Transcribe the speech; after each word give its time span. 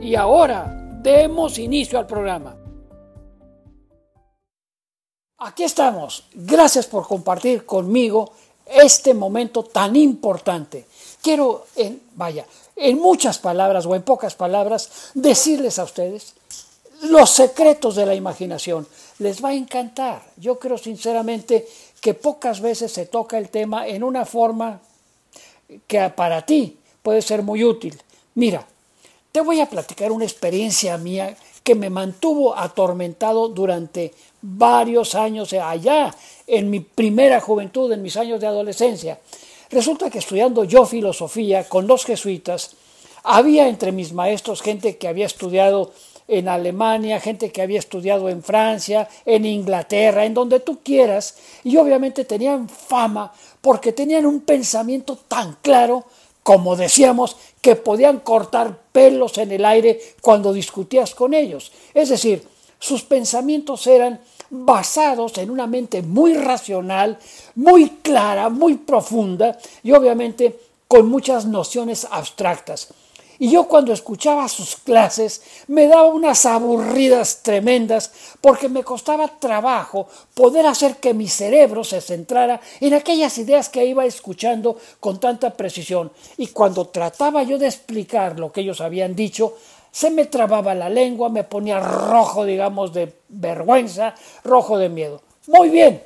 Y 0.00 0.14
ahora 0.14 0.72
demos 1.02 1.58
inicio 1.58 1.98
al 1.98 2.06
programa. 2.06 2.56
Aquí 5.38 5.64
estamos. 5.64 6.24
Gracias 6.34 6.86
por 6.86 7.06
compartir 7.06 7.64
conmigo 7.66 8.32
este 8.66 9.14
momento 9.14 9.64
tan 9.64 9.96
importante. 9.96 10.86
Quiero, 11.22 11.66
en, 11.76 12.02
vaya, 12.14 12.46
en 12.76 12.98
muchas 12.98 13.38
palabras 13.38 13.86
o 13.86 13.94
en 13.94 14.02
pocas 14.02 14.34
palabras, 14.34 15.10
decirles 15.14 15.78
a 15.78 15.84
ustedes 15.84 16.34
los 17.02 17.30
secretos 17.30 17.96
de 17.96 18.06
la 18.06 18.14
imaginación. 18.14 18.86
Les 19.18 19.42
va 19.42 19.50
a 19.50 19.54
encantar. 19.54 20.22
Yo 20.36 20.58
creo 20.58 20.78
sinceramente 20.78 21.68
que 22.00 22.14
pocas 22.14 22.60
veces 22.60 22.92
se 22.92 23.06
toca 23.06 23.38
el 23.38 23.48
tema 23.48 23.86
en 23.86 24.02
una 24.04 24.24
forma 24.24 24.80
que 25.86 26.08
para 26.10 26.44
ti 26.46 26.78
puede 27.02 27.22
ser 27.22 27.42
muy 27.42 27.64
útil. 27.64 28.00
Mira, 28.34 28.66
te 29.38 29.44
voy 29.44 29.60
a 29.60 29.70
platicar 29.70 30.10
una 30.10 30.24
experiencia 30.24 30.98
mía 30.98 31.36
que 31.62 31.76
me 31.76 31.90
mantuvo 31.90 32.58
atormentado 32.58 33.46
durante 33.46 34.12
varios 34.42 35.14
años 35.14 35.52
allá, 35.52 36.12
en 36.48 36.68
mi 36.70 36.80
primera 36.80 37.40
juventud, 37.40 37.92
en 37.92 38.02
mis 38.02 38.16
años 38.16 38.40
de 38.40 38.48
adolescencia. 38.48 39.20
Resulta 39.70 40.10
que 40.10 40.18
estudiando 40.18 40.64
yo 40.64 40.86
filosofía 40.86 41.68
con 41.68 41.86
los 41.86 42.04
jesuitas, 42.04 42.72
había 43.22 43.68
entre 43.68 43.92
mis 43.92 44.12
maestros 44.12 44.60
gente 44.60 44.96
que 44.96 45.06
había 45.06 45.26
estudiado 45.26 45.92
en 46.26 46.48
Alemania, 46.48 47.20
gente 47.20 47.52
que 47.52 47.62
había 47.62 47.78
estudiado 47.78 48.28
en 48.28 48.42
Francia, 48.42 49.08
en 49.24 49.44
Inglaterra, 49.44 50.24
en 50.24 50.34
donde 50.34 50.58
tú 50.58 50.80
quieras, 50.82 51.36
y 51.62 51.76
obviamente 51.76 52.24
tenían 52.24 52.68
fama 52.68 53.32
porque 53.60 53.92
tenían 53.92 54.26
un 54.26 54.40
pensamiento 54.40 55.16
tan 55.28 55.58
claro 55.62 56.06
como 56.48 56.76
decíamos, 56.76 57.36
que 57.60 57.76
podían 57.76 58.20
cortar 58.20 58.78
pelos 58.90 59.36
en 59.36 59.52
el 59.52 59.66
aire 59.66 60.00
cuando 60.22 60.54
discutías 60.54 61.14
con 61.14 61.34
ellos. 61.34 61.72
Es 61.92 62.08
decir, 62.08 62.42
sus 62.78 63.02
pensamientos 63.02 63.86
eran 63.86 64.18
basados 64.48 65.36
en 65.36 65.50
una 65.50 65.66
mente 65.66 66.00
muy 66.00 66.32
racional, 66.32 67.18
muy 67.54 67.90
clara, 68.00 68.48
muy 68.48 68.76
profunda 68.76 69.58
y 69.82 69.92
obviamente 69.92 70.58
con 70.88 71.10
muchas 71.10 71.44
nociones 71.44 72.06
abstractas. 72.10 72.94
Y 73.40 73.50
yo 73.50 73.68
cuando 73.68 73.92
escuchaba 73.92 74.48
sus 74.48 74.76
clases 74.76 75.42
me 75.68 75.86
daba 75.86 76.06
unas 76.06 76.44
aburridas 76.44 77.42
tremendas 77.42 78.10
porque 78.40 78.68
me 78.68 78.82
costaba 78.82 79.28
trabajo 79.38 80.08
poder 80.34 80.66
hacer 80.66 80.96
que 80.96 81.14
mi 81.14 81.28
cerebro 81.28 81.84
se 81.84 82.00
centrara 82.00 82.60
en 82.80 82.94
aquellas 82.94 83.38
ideas 83.38 83.68
que 83.68 83.84
iba 83.84 84.04
escuchando 84.04 84.76
con 84.98 85.20
tanta 85.20 85.50
precisión. 85.50 86.10
Y 86.36 86.48
cuando 86.48 86.86
trataba 86.88 87.44
yo 87.44 87.58
de 87.58 87.66
explicar 87.68 88.40
lo 88.40 88.50
que 88.50 88.62
ellos 88.62 88.80
habían 88.80 89.14
dicho, 89.14 89.54
se 89.92 90.10
me 90.10 90.26
trababa 90.26 90.74
la 90.74 90.88
lengua, 90.88 91.28
me 91.28 91.44
ponía 91.44 91.80
rojo, 91.80 92.44
digamos, 92.44 92.92
de 92.92 93.12
vergüenza, 93.28 94.14
rojo 94.44 94.78
de 94.78 94.88
miedo. 94.88 95.22
Muy 95.46 95.70
bien, 95.70 96.02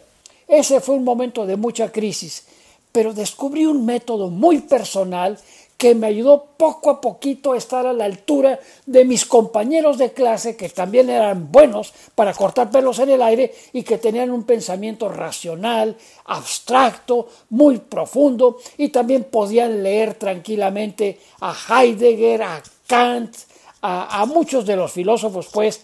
ese 0.46 0.80
fue 0.80 0.94
un 0.96 1.04
momento 1.04 1.46
de 1.46 1.56
mucha 1.56 1.90
crisis, 1.90 2.46
pero 2.92 3.12
descubrí 3.12 3.66
un 3.66 3.84
método 3.86 4.28
muy 4.28 4.60
personal 4.60 5.38
que 5.82 5.96
me 5.96 6.06
ayudó 6.06 6.44
poco 6.56 6.90
a 6.90 7.00
poquito 7.00 7.54
a 7.54 7.56
estar 7.56 7.88
a 7.88 7.92
la 7.92 8.04
altura 8.04 8.60
de 8.86 9.04
mis 9.04 9.26
compañeros 9.26 9.98
de 9.98 10.12
clase 10.12 10.54
que 10.54 10.68
también 10.68 11.10
eran 11.10 11.50
buenos 11.50 11.92
para 12.14 12.32
cortar 12.34 12.70
pelos 12.70 13.00
en 13.00 13.10
el 13.10 13.20
aire 13.20 13.52
y 13.72 13.82
que 13.82 13.98
tenían 13.98 14.30
un 14.30 14.44
pensamiento 14.44 15.08
racional, 15.08 15.96
abstracto, 16.26 17.26
muy 17.50 17.78
profundo 17.78 18.58
y 18.78 18.90
también 18.90 19.24
podían 19.24 19.82
leer 19.82 20.14
tranquilamente 20.14 21.18
a 21.40 21.52
Heidegger, 21.52 22.44
a 22.44 22.62
Kant, 22.86 23.34
a, 23.80 24.20
a 24.20 24.24
muchos 24.26 24.64
de 24.64 24.76
los 24.76 24.92
filósofos 24.92 25.48
pues 25.52 25.80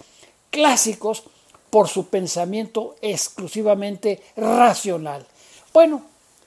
clásicos 0.48 1.25
por 1.70 1.88
su 1.88 2.06
pensamiento 2.06 2.94
exclusivamente 3.03 4.22
racional. 4.37 5.26
Bueno, 5.72 6.03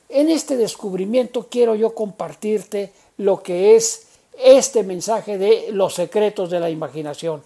en 0.07 0.29
este 0.29 0.55
descubrimiento 0.55 1.47
quiero 1.49 1.75
yo 1.75 1.93
compartirte 1.93 2.93
lo 3.21 3.43
que 3.43 3.75
es 3.75 4.07
este 4.43 4.83
mensaje 4.83 5.37
de 5.37 5.67
los 5.71 5.93
secretos 5.93 6.49
de 6.49 6.59
la 6.59 6.69
imaginación. 6.69 7.43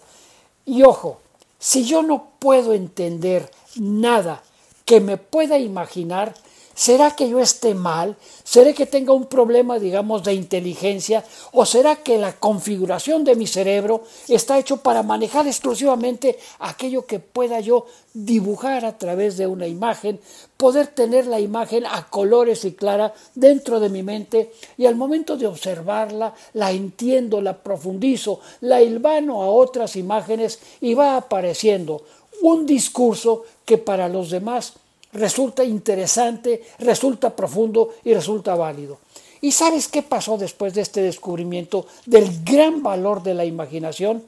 Y 0.66 0.84
ojo, 0.84 1.20
si 1.60 1.84
yo 1.84 2.02
no 2.02 2.30
puedo 2.40 2.74
entender 2.74 3.52
nada 3.76 4.42
que 4.86 5.02
me 5.02 5.18
pueda 5.18 5.60
imaginar, 5.60 6.34
¿Será 6.76 7.16
que 7.16 7.30
yo 7.30 7.40
esté 7.40 7.74
mal? 7.74 8.18
¿Será 8.44 8.74
que 8.74 8.86
tenga 8.86 9.14
un 9.14 9.28
problema, 9.28 9.80
digamos, 9.80 10.24
de 10.24 10.34
inteligencia? 10.34 11.24
¿O 11.54 11.66
será 11.66 11.96
que 11.96 12.18
la 12.18 12.34
configuración 12.34 13.24
de 13.24 13.38
mi 13.38 13.48
cerebro 13.48 14.04
está 14.28 14.60
hecho 14.60 14.78
para 14.78 15.02
manejar 15.02 15.48
exclusivamente 15.48 16.38
aquello 16.60 17.06
que 17.06 17.20
pueda 17.20 17.62
yo 17.62 17.86
dibujar 18.14 18.84
a 18.84 18.98
través 18.98 19.38
de 19.38 19.48
una 19.48 19.68
imagen, 19.68 20.20
poder 20.58 20.88
tener 20.88 21.28
la 21.28 21.40
imagen 21.40 21.86
a 21.86 22.10
colores 22.10 22.66
y 22.66 22.74
clara 22.74 23.14
dentro 23.36 23.80
de 23.80 23.88
mi 23.88 24.04
mente 24.04 24.52
y 24.78 24.86
al 24.86 24.96
momento 24.96 25.38
de 25.38 25.48
observarla 25.48 26.34
la 26.54 26.72
entiendo, 26.72 27.40
la 27.40 27.58
profundizo, 27.58 28.42
la 28.60 28.82
hilvano 28.82 29.44
a 29.44 29.48
otras 29.48 29.96
imágenes 29.96 30.60
y 30.82 30.94
va 30.94 31.16
apareciendo 31.16 32.04
un 32.42 32.66
discurso 32.66 33.44
que 33.64 33.78
para 33.78 34.10
los 34.10 34.30
demás 34.30 34.74
resulta 35.16 35.64
interesante, 35.64 36.64
resulta 36.80 37.36
profundo 37.36 37.96
y 38.04 38.14
resulta 38.14 38.56
válido. 38.56 39.00
¿Y 39.42 39.52
sabes 39.52 39.88
qué 39.88 40.02
pasó 40.02 40.38
después 40.38 40.74
de 40.74 40.82
este 40.82 41.02
descubrimiento 41.02 41.86
del 42.06 42.44
gran 42.44 42.84
valor 42.84 43.24
de 43.24 43.34
la 43.34 43.46
imaginación? 43.46 44.24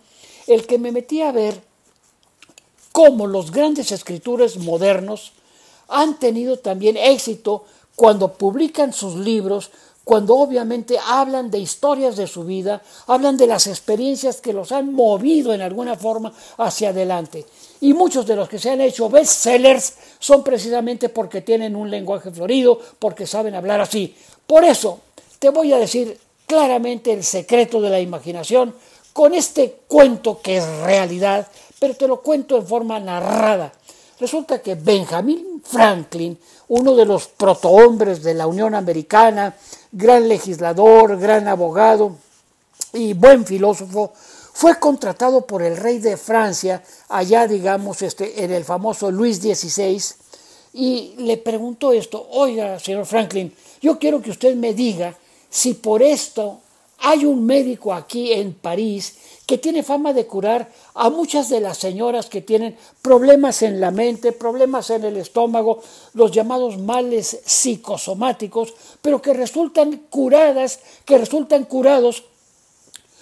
El 0.48 0.66
que 0.66 0.78
me 0.78 0.92
metí 0.92 1.22
a 1.22 1.31
ver 1.31 1.62
cómo 2.92 3.28
los 3.28 3.52
grandes 3.52 3.92
escritores 3.92 4.58
modernos 4.58 5.34
han 5.88 6.20
tenido 6.20 6.59
también 6.59 6.98
éxito 6.98 7.66
cuando 7.96 8.34
publican 8.34 8.94
sus 8.94 9.16
libros, 9.16 9.72
cuando 10.04 10.36
obviamente 10.36 10.98
hablan 11.04 11.50
de 11.52 11.59
historias 11.59 12.16
de 12.16 12.28
su 12.28 12.44
vida, 12.44 12.81
hablan 13.08 13.38
de 13.38 13.48
las 13.48 13.68
experiencias 13.68 14.40
que 14.40 14.54
los 14.54 14.72
han 14.72 14.94
movido 14.94 15.54
en 15.54 15.62
alguna 15.62 15.95
forma 15.95 16.34
hacia 16.57 16.89
adelante. 16.89 17.45
Y 17.81 17.94
muchos 17.94 18.25
de 18.25 18.35
los 18.35 18.50
que 18.50 18.59
se 18.59 18.71
han 18.71 18.81
hecho 18.81 19.09
bestsellers 19.09 19.94
son 20.19 20.44
precisamente 20.44 21.09
porque 21.09 21.41
tienen 21.41 21.75
un 21.75 21.89
lenguaje 21.89 22.31
florido, 22.31 22.79
porque 23.00 23.27
saben 23.27 23.56
hablar 23.56 23.81
así. 23.81 24.15
Por 24.45 24.63
eso 24.63 25.00
te 25.39 25.50
voy 25.50 25.74
a 25.74 25.77
decir 25.77 26.19
claramente 26.47 27.13
el 27.13 27.24
secreto 27.24 27.81
de 27.81 27.89
la 27.89 28.00
imaginación 28.00 28.74
con 29.13 29.33
este 29.33 29.81
cuento 29.88 30.41
que 30.41 30.57
es 30.57 30.65
realidad, 30.81 31.47
pero 31.79 31.95
te 31.95 32.07
lo 32.07 32.21
cuento 32.21 32.57
en 32.57 32.65
forma 32.65 33.00
narrada. 33.00 33.71
Resulta 34.19 34.62
que 34.62 34.75
Benjamin 34.75 35.62
Franklin, 35.63 36.38
uno 36.69 36.95
de 36.95 37.06
los 37.06 37.27
protohombres 37.27 38.24
de 38.24 38.33
la 38.33 38.47
Unión 38.47 38.74
Americana, 38.74 39.56
gran 39.91 40.27
legislador, 40.27 41.19
gran 41.19 41.47
abogado 41.47 42.15
y 42.94 43.13
buen 43.13 43.45
filósofo, 43.45 44.13
fue 44.57 44.80
contratado 44.80 45.45
por 45.45 45.62
el 45.62 45.77
rey 45.77 46.00
de 46.00 46.18
Francia, 46.18 46.81
allá 47.09 47.45
digamos 47.45 48.01
este, 48.01 48.44
en 48.44 48.51
el 48.51 48.65
famoso 48.65 49.12
Luis 49.12 49.38
XVI, 49.38 50.01
y 50.74 51.13
le 51.19 51.38
preguntó 51.38 51.92
esto, 51.92 52.27
oiga, 52.31 52.80
señor 52.80 53.06
Franklin, 53.06 53.54
yo 53.83 54.00
quiero 54.00 54.19
que 54.19 54.31
usted 54.31 54.56
me 54.56 54.74
diga 54.74 55.15
si 55.48 55.75
por 55.75 56.01
esto 56.01 56.62
hay 56.98 57.24
un 57.25 57.45
médico 57.45 57.94
aquí 57.94 58.33
en 58.33 58.56
París 58.56 59.18
que 59.45 59.59
tiene 59.59 59.83
fama 59.83 60.12
de 60.12 60.25
curar 60.25 60.71
a 60.95 61.12
muchas 61.12 61.50
de 61.50 61.62
las 61.62 61.77
señoras 61.77 62.25
que 62.25 62.42
tienen 62.42 62.75
problemas 63.03 63.62
en 63.62 63.80
la 63.80 63.92
mente, 63.92 64.31
problemas 64.31 64.89
en 64.89 65.03
el 65.03 65.18
estómago, 65.18 65.83
los 66.15 66.31
llamados 66.31 66.80
males 66.80 67.42
psicosomáticos, 67.45 68.74
pero 69.03 69.21
que 69.21 69.33
resultan 69.33 69.98
curadas, 70.10 70.80
que 71.06 71.19
resultan 71.19 71.65
curados 71.65 72.24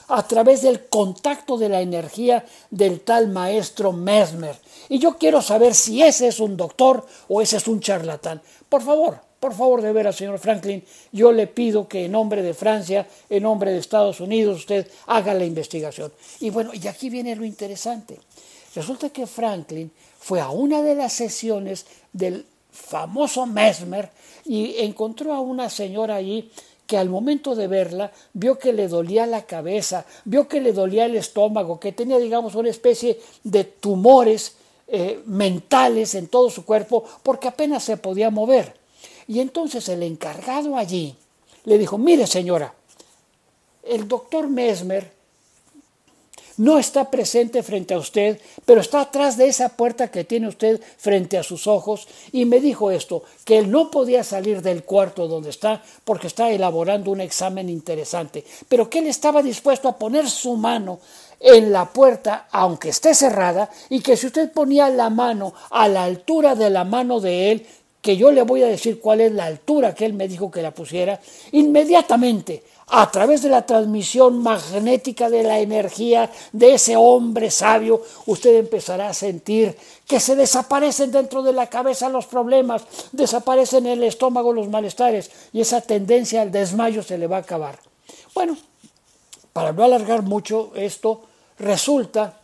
a 0.08 0.28
través 0.28 0.62
del 0.62 0.86
contacto 0.88 1.58
de 1.58 1.70
la 1.70 1.82
energía 1.82 2.46
del 2.70 3.02
tal 3.02 3.28
maestro 3.30 3.92
Mesmer. 3.92 4.56
Y 4.90 5.00
yo 5.00 5.18
quiero 5.18 5.42
saber 5.42 5.74
si 5.74 6.02
ese 6.02 6.28
es 6.28 6.40
un 6.40 6.58
doctor 6.58 7.06
o 7.28 7.42
ese 7.42 7.58
es 7.58 7.68
un 7.68 7.80
charlatán. 7.80 8.42
Por 8.70 8.82
favor, 8.82 9.20
por 9.40 9.54
favor, 9.54 9.82
de 9.82 9.92
veras, 9.92 10.16
señor 10.16 10.40
Franklin, 10.40 10.84
yo 11.12 11.32
le 11.32 11.48
pido 11.48 11.88
que 11.88 12.06
en 12.06 12.12
nombre 12.14 12.42
de 12.42 12.54
Francia, 12.54 13.08
en 13.30 13.44
nombre 13.44 13.72
de 13.72 13.78
Estados 13.78 14.20
Unidos, 14.20 14.60
usted 14.60 14.88
haga 15.08 15.34
la 15.34 15.46
investigación. 15.46 16.12
Y 16.40 16.50
bueno, 16.50 16.72
y 16.74 16.88
aquí 16.88 17.10
viene 17.10 17.36
lo 17.36 17.46
interesante. 17.46 18.18
Resulta 18.74 19.10
que 19.10 19.28
Franklin 19.28 19.92
fue 20.20 20.42
a 20.42 20.50
una 20.50 20.82
de 20.82 20.96
las 20.96 21.14
sesiones 21.14 21.86
del 22.12 22.46
famoso 22.72 23.46
Mesmer 23.46 24.10
y 24.46 24.78
encontró 24.80 25.34
a 25.34 25.40
una 25.40 25.70
señora 25.70 26.16
allí 26.16 26.52
que 26.88 26.98
al 26.98 27.10
momento 27.10 27.56
de 27.56 27.68
verla 27.68 28.12
vio 28.34 28.60
que 28.60 28.74
le 28.74 28.88
dolía 28.88 29.26
la 29.26 29.46
cabeza, 29.46 30.06
vio 30.24 30.48
que 30.48 30.62
le 30.62 30.74
dolía 30.74 31.06
el 31.06 31.16
estómago, 31.16 31.80
que 31.80 31.92
tenía, 31.92 32.18
digamos, 32.18 32.56
una 32.56 32.70
especie 32.70 33.20
de 33.44 33.64
tumores 33.64 34.56
eh, 34.88 35.22
mentales 35.26 36.14
en 36.14 36.28
todo 36.28 36.50
su 36.52 36.64
cuerpo 36.64 37.04
porque 37.24 37.48
apenas 37.48 37.84
se 37.84 37.98
podía 37.98 38.30
mover. 38.30 38.76
Y 39.28 39.40
entonces 39.40 39.90
el 39.90 40.04
encargado 40.04 40.78
allí 40.78 41.16
le 41.64 41.78
dijo, 41.80 41.98
mire 41.98 42.28
señora, 42.28 42.74
el 43.84 44.08
doctor 44.08 44.48
Mesmer 44.48 45.15
no 46.58 46.80
está 46.80 47.12
presente 47.12 47.64
frente 47.64 47.94
a 47.94 47.98
usted, 47.98 48.40
pero 48.66 48.82
está 48.82 49.02
atrás 49.02 49.38
de 49.38 49.48
esa 49.48 49.70
puerta 49.70 50.10
que 50.10 50.24
tiene 50.24 50.48
usted 50.48 50.82
frente 50.98 51.38
a 51.38 51.44
sus 51.44 51.68
ojos. 51.68 52.08
Y 52.32 52.46
me 52.46 52.60
dijo 52.60 52.92
esto, 52.92 53.24
que 53.44 53.58
él 53.58 53.70
no 53.70 53.92
podía 53.92 54.24
salir 54.24 54.62
del 54.62 54.84
cuarto 54.84 55.28
donde 55.28 55.50
está 55.50 55.84
porque 56.04 56.28
está 56.28 56.50
elaborando 56.50 57.12
un 57.12 57.22
examen 57.22 57.70
interesante, 57.70 58.44
pero 58.70 58.90
que 58.90 59.00
él 59.00 59.08
estaba 59.08 59.42
dispuesto 59.42 59.90
a 59.90 59.98
poner 59.98 60.30
su 60.30 60.56
mano 60.56 61.00
en 61.40 61.72
la 61.72 61.86
puerta, 61.92 62.48
aunque 62.52 62.90
esté 62.90 63.14
cerrada, 63.14 63.70
y 63.90 64.00
que 64.00 64.18
si 64.18 64.28
usted 64.28 64.52
ponía 64.52 64.90
la 64.90 65.10
mano 65.10 65.54
a 65.70 65.88
la 65.88 66.04
altura 66.06 66.56
de 66.56 66.70
la 66.70 66.86
mano 66.86 67.20
de 67.20 67.52
él, 67.52 67.66
que 68.02 68.18
yo 68.18 68.32
le 68.32 68.44
voy 68.44 68.62
a 68.62 68.68
decir 68.68 69.00
cuál 69.00 69.20
es 69.20 69.32
la 69.32 69.46
altura 69.46 69.96
que 69.96 70.06
él 70.06 70.14
me 70.14 70.28
dijo 70.28 70.52
que 70.52 70.62
la 70.62 70.72
pusiera, 70.72 71.20
inmediatamente 71.52 72.64
a 72.88 73.10
través 73.10 73.42
de 73.42 73.50
la 73.50 73.66
transmisión 73.66 74.44
magnética 74.44 75.30
de 75.30 75.44
la 75.44 75.60
energía 75.60 76.32
de 76.52 76.76
ese 76.76 76.96
hombre 76.96 77.50
sabio, 77.50 78.04
usted 78.28 78.56
empezará 78.56 79.10
a 79.10 79.14
sentir 79.14 79.76
que 80.08 80.20
se 80.20 80.36
desaparecen 80.36 81.12
dentro 81.12 81.42
de 81.42 81.54
la 81.54 81.68
cabeza 81.68 82.10
los 82.10 82.28
problemas, 82.28 82.84
desaparecen 83.12 83.88
en 83.88 83.94
el 83.94 84.04
estómago 84.04 84.54
los 84.54 84.70
malestares 84.70 85.32
y 85.52 85.62
esa 85.62 85.82
tendencia 85.82 86.42
al 86.42 86.52
desmayo 86.52 87.02
se 87.02 87.18
le 87.18 87.28
va 87.28 87.38
a 87.38 87.42
acabar. 87.42 87.80
Bueno, 88.36 88.56
para 89.52 89.72
no 89.72 89.84
alargar 89.84 90.22
mucho 90.22 90.72
esto, 90.76 91.24
resulta, 91.58 92.40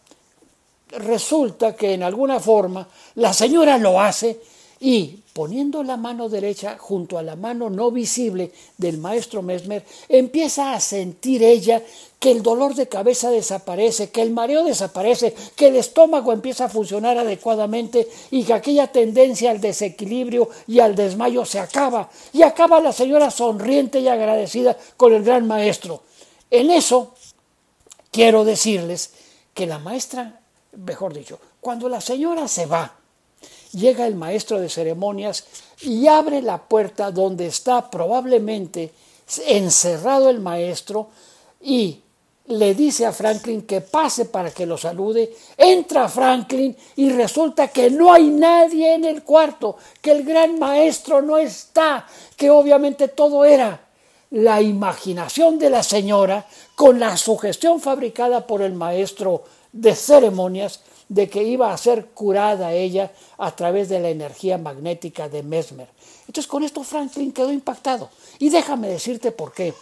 resulta 0.90 1.76
que 1.76 1.94
en 1.94 2.02
alguna 2.02 2.40
forma 2.40 2.88
la 3.16 3.34
señora 3.34 3.78
lo 3.78 4.02
hace 4.02 4.42
y 4.84 5.20
poniendo 5.34 5.84
la 5.84 5.96
mano 5.96 6.28
derecha 6.28 6.76
junto 6.80 7.20
a 7.20 7.22
la 7.22 7.36
mano 7.36 7.70
no 7.70 7.92
visible 7.92 8.52
del 8.78 8.98
maestro 8.98 9.44
Mesmer, 9.44 9.86
empieza 10.10 10.74
a 10.74 10.80
sentir 10.80 11.44
ella 11.44 11.84
que 12.20 12.32
el 12.32 12.42
dolor 12.42 12.74
de 12.74 12.90
cabeza 12.90 13.30
desaparece, 13.30 14.10
que 14.10 14.24
el 14.24 14.32
mareo 14.32 14.64
desaparece, 14.64 15.36
que 15.56 15.68
el 15.68 15.76
estómago 15.76 16.34
empieza 16.34 16.66
a 16.66 16.70
funcionar 16.70 17.20
adecuadamente 17.20 18.08
y 18.32 18.44
que 18.44 18.54
aquella 18.54 18.88
tendencia 18.88 19.52
al 19.52 19.62
desequilibrio 19.62 20.50
y 20.66 20.80
al 20.80 20.96
desmayo 20.96 21.46
se 21.46 21.60
acaba. 21.60 22.10
Y 22.34 22.42
acaba 22.42 22.82
la 22.82 22.92
señora 22.92 23.30
sonriente 23.30 24.00
y 24.00 24.08
agradecida 24.08 24.76
con 24.98 25.14
el 25.14 25.24
gran 25.24 25.48
maestro. 25.48 26.02
En 26.50 26.72
eso 26.72 27.14
quiero 28.10 28.44
decirles 28.46 29.12
que 29.54 29.68
la 29.68 29.78
maestra, 29.78 30.42
mejor 30.76 31.14
dicho, 31.14 31.40
cuando 31.60 31.88
la 31.88 32.02
señora 32.02 32.48
se 32.48 32.66
va, 32.66 33.01
llega 33.74 34.06
el 34.06 34.16
maestro 34.16 34.60
de 34.60 34.70
ceremonias 34.70 35.46
y 35.82 36.08
abre 36.08 36.42
la 36.42 36.58
puerta 36.58 37.12
donde 37.12 37.48
está 37.48 37.90
probablemente 37.90 38.92
encerrado 39.48 40.30
el 40.30 40.40
maestro 40.40 41.10
y 41.62 42.02
le 42.48 42.76
dice 42.76 43.06
a 43.06 43.14
Franklin 43.14 43.62
que 43.64 43.82
pase 43.82 44.26
para 44.26 44.52
que 44.52 44.66
lo 44.66 44.78
salude. 44.78 45.34
Entra 45.58 46.10
Franklin 46.10 46.76
y 46.96 47.10
resulta 47.12 47.70
que 47.70 47.90
no 47.90 48.12
hay 48.12 48.30
nadie 48.30 48.96
en 48.96 49.06
el 49.06 49.24
cuarto, 49.24 49.78
que 50.02 50.12
el 50.12 50.24
gran 50.24 50.60
maestro 50.60 51.22
no 51.22 51.38
está, 51.38 52.06
que 52.36 52.50
obviamente 52.50 53.08
todo 53.08 53.46
era 53.46 53.88
la 54.32 54.62
imaginación 54.62 55.60
de 55.60 55.70
la 55.70 55.84
señora 55.84 56.46
con 56.76 57.00
la 57.00 57.18
sugestión 57.18 57.80
fabricada 57.80 58.48
por 58.48 58.62
el 58.62 58.74
maestro 58.74 59.44
de 59.72 59.96
ceremonias 59.96 60.82
de 61.12 61.28
que 61.28 61.44
iba 61.44 61.74
a 61.74 61.78
ser 61.78 62.06
curada 62.14 62.72
ella 62.72 63.12
a 63.38 63.54
través 63.54 63.90
de 63.90 64.00
la 64.00 64.08
energía 64.08 64.58
magnética 64.58 65.28
de 65.28 65.44
Mesmer. 65.44 65.90
Entonces 66.22 66.48
con 66.48 66.64
esto 66.64 66.86
Franklin 66.86 67.34
quedó 67.34 67.52
impactado. 67.52 68.10
Y 68.40 68.50
déjame 68.50 68.88
decirte 68.88 69.34
por 69.34 69.52
qué. 69.52 69.74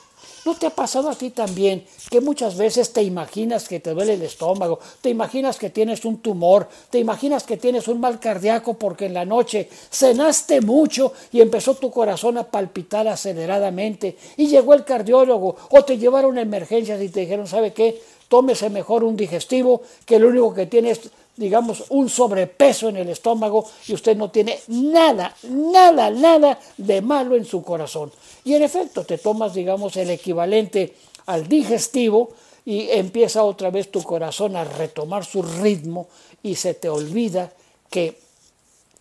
¿No 0.43 0.55
te 0.55 0.65
ha 0.65 0.71
pasado 0.71 1.07
a 1.07 1.15
ti 1.15 1.29
también 1.29 1.85
que 2.09 2.19
muchas 2.19 2.57
veces 2.57 2.91
te 2.93 3.03
imaginas 3.03 3.67
que 3.67 3.79
te 3.79 3.93
duele 3.93 4.15
el 4.15 4.23
estómago, 4.23 4.79
te 5.01 5.09
imaginas 5.09 5.59
que 5.59 5.69
tienes 5.69 6.03
un 6.03 6.17
tumor, 6.17 6.67
te 6.89 6.97
imaginas 6.97 7.43
que 7.43 7.57
tienes 7.57 7.87
un 7.87 7.99
mal 7.99 8.19
cardíaco 8.19 8.73
porque 8.73 9.05
en 9.05 9.13
la 9.13 9.25
noche 9.25 9.69
cenaste 9.91 10.61
mucho 10.61 11.13
y 11.31 11.41
empezó 11.41 11.75
tu 11.75 11.91
corazón 11.91 12.39
a 12.39 12.49
palpitar 12.49 13.07
aceleradamente 13.07 14.17
y 14.35 14.47
llegó 14.47 14.73
el 14.73 14.83
cardiólogo 14.83 15.55
o 15.69 15.83
te 15.83 15.99
llevaron 15.99 16.39
a 16.39 16.41
emergencias 16.41 16.99
y 17.03 17.09
te 17.09 17.19
dijeron, 17.19 17.45
¿sabe 17.45 17.71
qué? 17.71 18.01
tómese 18.29 18.69
mejor 18.69 19.03
un 19.03 19.17
digestivo, 19.17 19.81
que 20.05 20.19
lo 20.19 20.29
único 20.29 20.53
que 20.53 20.67
tiene 20.67 20.91
es, 20.91 21.09
digamos, 21.39 21.85
un 21.89 22.09
sobrepeso 22.09 22.89
en 22.89 22.97
el 22.97 23.09
estómago 23.09 23.65
y 23.87 23.93
usted 23.93 24.17
no 24.17 24.29
tiene 24.29 24.59
nada, 24.67 25.33
nada, 25.43 26.11
nada 26.11 26.59
de 26.75 27.01
malo 27.01 27.37
en 27.37 27.45
su 27.45 27.63
corazón. 27.63 28.11
Y 28.43 28.55
en 28.55 28.63
efecto, 28.63 29.05
te 29.05 29.17
tomas, 29.17 29.53
digamos, 29.53 29.95
el 29.95 30.09
equivalente 30.09 30.93
al 31.27 31.47
digestivo 31.47 32.31
y 32.65 32.89
empieza 32.89 33.43
otra 33.43 33.71
vez 33.71 33.89
tu 33.89 34.03
corazón 34.03 34.57
a 34.57 34.65
retomar 34.65 35.23
su 35.23 35.41
ritmo 35.41 36.09
y 36.43 36.55
se 36.55 36.73
te 36.73 36.89
olvida 36.89 37.53
que 37.89 38.19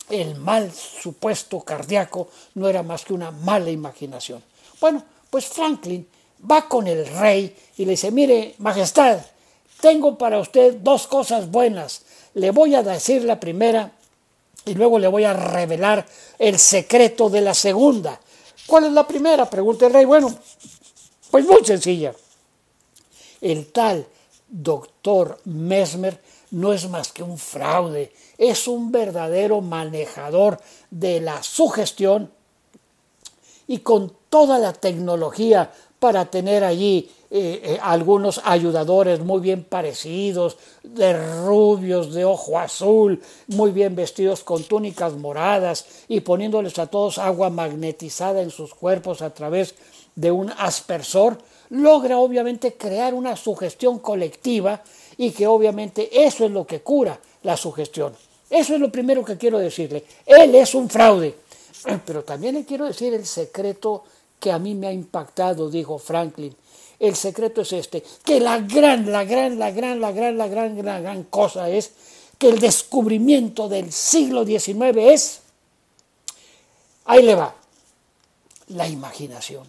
el 0.09 0.37
mal 0.37 0.73
supuesto 0.73 1.61
cardíaco 1.61 2.29
no 2.55 2.69
era 2.69 2.85
más 2.85 3.05
que 3.05 3.15
una 3.15 3.33
mala 3.33 3.71
imaginación. 3.71 4.43
Bueno, 4.81 5.03
pues 5.29 5.47
Franklin 5.47 6.07
va 6.49 6.69
con 6.69 6.87
el 6.87 7.05
rey 7.05 7.55
y 7.77 7.85
le 7.85 7.91
dice, 7.91 8.13
mire, 8.13 8.55
Majestad, 8.59 9.19
tengo 9.81 10.17
para 10.17 10.39
usted 10.39 10.77
dos 10.77 11.07
cosas 11.07 11.51
buenas. 11.51 12.03
Le 12.39 12.53
voy 12.53 12.77
a 12.77 12.85
decir 12.85 13.25
la 13.25 13.41
primera 13.41 13.91
y 14.65 14.75
luego 14.75 15.01
le 15.01 15.09
voy 15.09 15.25
a 15.25 15.33
revelar 15.33 16.07
el 16.39 16.57
secreto 16.57 17.29
de 17.29 17.41
la 17.41 17.53
segunda. 17.53 18.21
¿Cuál 18.65 18.85
es 18.85 18.93
la 18.93 19.09
primera? 19.09 19.51
Pregunta 19.51 19.87
el 19.87 19.93
rey. 19.93 20.05
Bueno, 20.05 20.33
pues 21.33 21.45
muy 21.45 21.65
sencilla. 21.65 22.15
El 23.41 23.73
tal 23.73 24.07
doctor 24.49 25.41
Mesmer 25.47 26.21
no 26.53 26.73
es 26.73 26.89
más 26.89 27.13
que 27.13 27.25
un 27.25 27.39
fraude, 27.39 28.13
es 28.39 28.69
un 28.69 28.93
verdadero 28.93 29.61
manejador 29.61 30.61
de 30.93 31.21
la 31.21 31.43
sugestión 31.43 32.31
y 33.67 33.79
con 33.79 34.13
toda 34.31 34.61
la 34.61 34.73
tecnología 34.73 35.73
para 35.99 36.27
tener 36.27 36.65
allí 36.65 37.11
eh, 37.31 37.61
eh, 37.63 37.79
algunos 37.83 38.41
ayudadores 38.45 39.21
muy 39.21 39.41
bien 39.41 39.65
parecidos, 39.65 40.57
de 40.83 41.13
rubios, 41.45 42.15
de 42.15 42.25
ojo 42.25 42.59
azul, 42.59 43.21
muy 43.49 43.71
bien 43.71 43.95
vestidos 43.95 44.43
con 44.43 44.65
túnicas 44.65 45.15
moradas 45.15 45.87
y 46.09 46.21
poniéndoles 46.21 46.79
a 46.79 46.87
todos 46.87 47.19
agua 47.19 47.51
magnetizada 47.51 48.41
en 48.41 48.51
sus 48.51 48.75
cuerpos 48.75 49.21
a 49.23 49.35
través 49.35 49.75
de 50.15 50.31
un 50.31 50.51
aspersor, 50.59 51.39
logra 51.71 52.19
obviamente 52.19 52.75
crear 52.75 53.15
una 53.15 53.37
sugestión 53.37 53.99
colectiva 53.99 54.83
y 55.17 55.33
que 55.33 55.47
obviamente 55.47 56.25
eso 56.25 56.47
es 56.47 56.51
lo 56.51 56.67
que 56.67 56.81
cura 56.81 57.21
la 57.43 57.57
sugestión. 57.57 58.15
Eso 58.51 58.75
es 58.75 58.81
lo 58.81 58.91
primero 58.91 59.25
que 59.25 59.37
quiero 59.37 59.59
decirle. 59.59 60.05
Él 60.25 60.55
es 60.55 60.75
un 60.75 60.89
fraude. 60.89 61.35
Pero 62.07 62.25
también 62.25 62.55
le 62.55 62.65
quiero 62.65 62.87
decir 62.87 63.13
el 63.15 63.27
secreto 63.27 64.05
que 64.41 64.53
a 64.53 64.59
mí 64.59 64.75
me 64.75 64.87
ha 64.87 64.93
impactado, 64.93 65.71
dijo 65.71 65.99
Franklin. 65.99 66.55
El 66.99 67.15
secreto 67.15 67.63
es 67.63 67.73
este, 67.73 68.03
que 68.25 68.41
la 68.41 68.59
gran, 68.59 69.11
la 69.11 69.25
gran, 69.25 69.59
la 69.59 69.71
gran, 69.71 70.01
la 70.01 70.11
gran, 70.11 70.37
la 70.37 70.49
gran, 70.49 70.85
la 70.85 71.01
gran 71.01 71.25
cosa 71.25 71.69
es 71.71 71.93
que 72.39 72.49
el 72.49 72.59
descubrimiento 72.59 73.69
del 73.69 73.93
siglo 73.93 74.45
XIX 74.45 74.97
es, 74.97 75.41
ahí 77.05 77.23
le 77.23 77.35
va, 77.35 77.55
la 78.69 78.89
imaginación. 78.89 79.67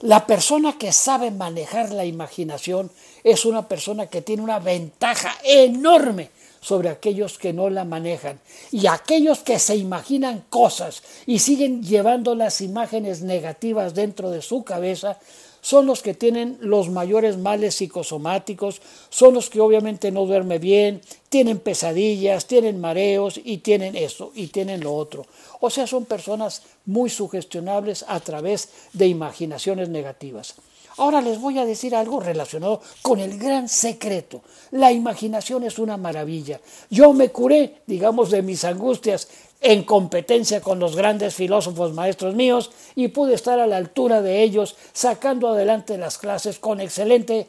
La 0.00 0.26
persona 0.26 0.78
que 0.78 0.92
sabe 0.92 1.32
manejar 1.32 1.90
la 1.90 2.04
imaginación 2.04 2.90
es 3.24 3.44
una 3.44 3.66
persona 3.66 4.06
que 4.06 4.22
tiene 4.22 4.42
una 4.42 4.60
ventaja 4.60 5.36
enorme 5.42 6.30
sobre 6.60 6.88
aquellos 6.88 7.38
que 7.38 7.52
no 7.52 7.70
la 7.70 7.84
manejan. 7.84 8.40
Y 8.70 8.86
aquellos 8.86 9.40
que 9.40 9.58
se 9.58 9.76
imaginan 9.76 10.44
cosas 10.50 11.02
y 11.26 11.38
siguen 11.38 11.82
llevando 11.82 12.34
las 12.34 12.60
imágenes 12.60 13.22
negativas 13.22 13.94
dentro 13.94 14.30
de 14.30 14.42
su 14.42 14.64
cabeza, 14.64 15.18
son 15.60 15.86
los 15.86 16.02
que 16.02 16.14
tienen 16.14 16.56
los 16.60 16.88
mayores 16.88 17.36
males 17.36 17.74
psicosomáticos, 17.74 18.80
son 19.10 19.34
los 19.34 19.50
que 19.50 19.60
obviamente 19.60 20.10
no 20.10 20.24
duermen 20.24 20.60
bien, 20.60 21.00
tienen 21.28 21.58
pesadillas, 21.58 22.46
tienen 22.46 22.80
mareos 22.80 23.40
y 23.42 23.58
tienen 23.58 23.96
eso 23.96 24.32
y 24.34 24.46
tienen 24.48 24.82
lo 24.82 24.94
otro. 24.94 25.26
O 25.60 25.70
sea, 25.70 25.86
son 25.86 26.04
personas 26.04 26.62
muy 26.86 27.10
sugestionables 27.10 28.04
a 28.08 28.20
través 28.20 28.70
de 28.92 29.08
imaginaciones 29.08 29.88
negativas. 29.88 30.54
Ahora 30.98 31.20
les 31.20 31.40
voy 31.40 31.58
a 31.58 31.64
decir 31.64 31.94
algo 31.94 32.20
relacionado 32.20 32.80
con 33.02 33.20
el 33.20 33.38
gran 33.38 33.68
secreto. 33.68 34.42
La 34.72 34.92
imaginación 34.92 35.64
es 35.64 35.78
una 35.78 35.96
maravilla. 35.96 36.60
Yo 36.90 37.12
me 37.12 37.30
curé, 37.30 37.82
digamos, 37.86 38.30
de 38.30 38.42
mis 38.42 38.64
angustias 38.64 39.28
en 39.60 39.84
competencia 39.84 40.60
con 40.60 40.78
los 40.78 40.96
grandes 40.96 41.34
filósofos 41.34 41.92
maestros 41.92 42.34
míos 42.34 42.70
y 42.94 43.08
pude 43.08 43.34
estar 43.34 43.58
a 43.58 43.66
la 43.66 43.76
altura 43.76 44.22
de 44.22 44.42
ellos 44.42 44.76
sacando 44.92 45.48
adelante 45.48 45.98
las 45.98 46.18
clases 46.18 46.58
con 46.58 46.80
excelente 46.80 47.46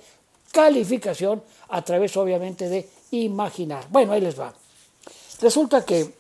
calificación 0.52 1.44
a 1.70 1.84
través 1.84 2.18
obviamente 2.18 2.70
de 2.70 2.88
imaginar. 3.12 3.86
Bueno, 3.90 4.14
ahí 4.14 4.22
les 4.22 4.40
va. 4.40 4.54
Resulta 5.42 5.86
que 5.86 6.19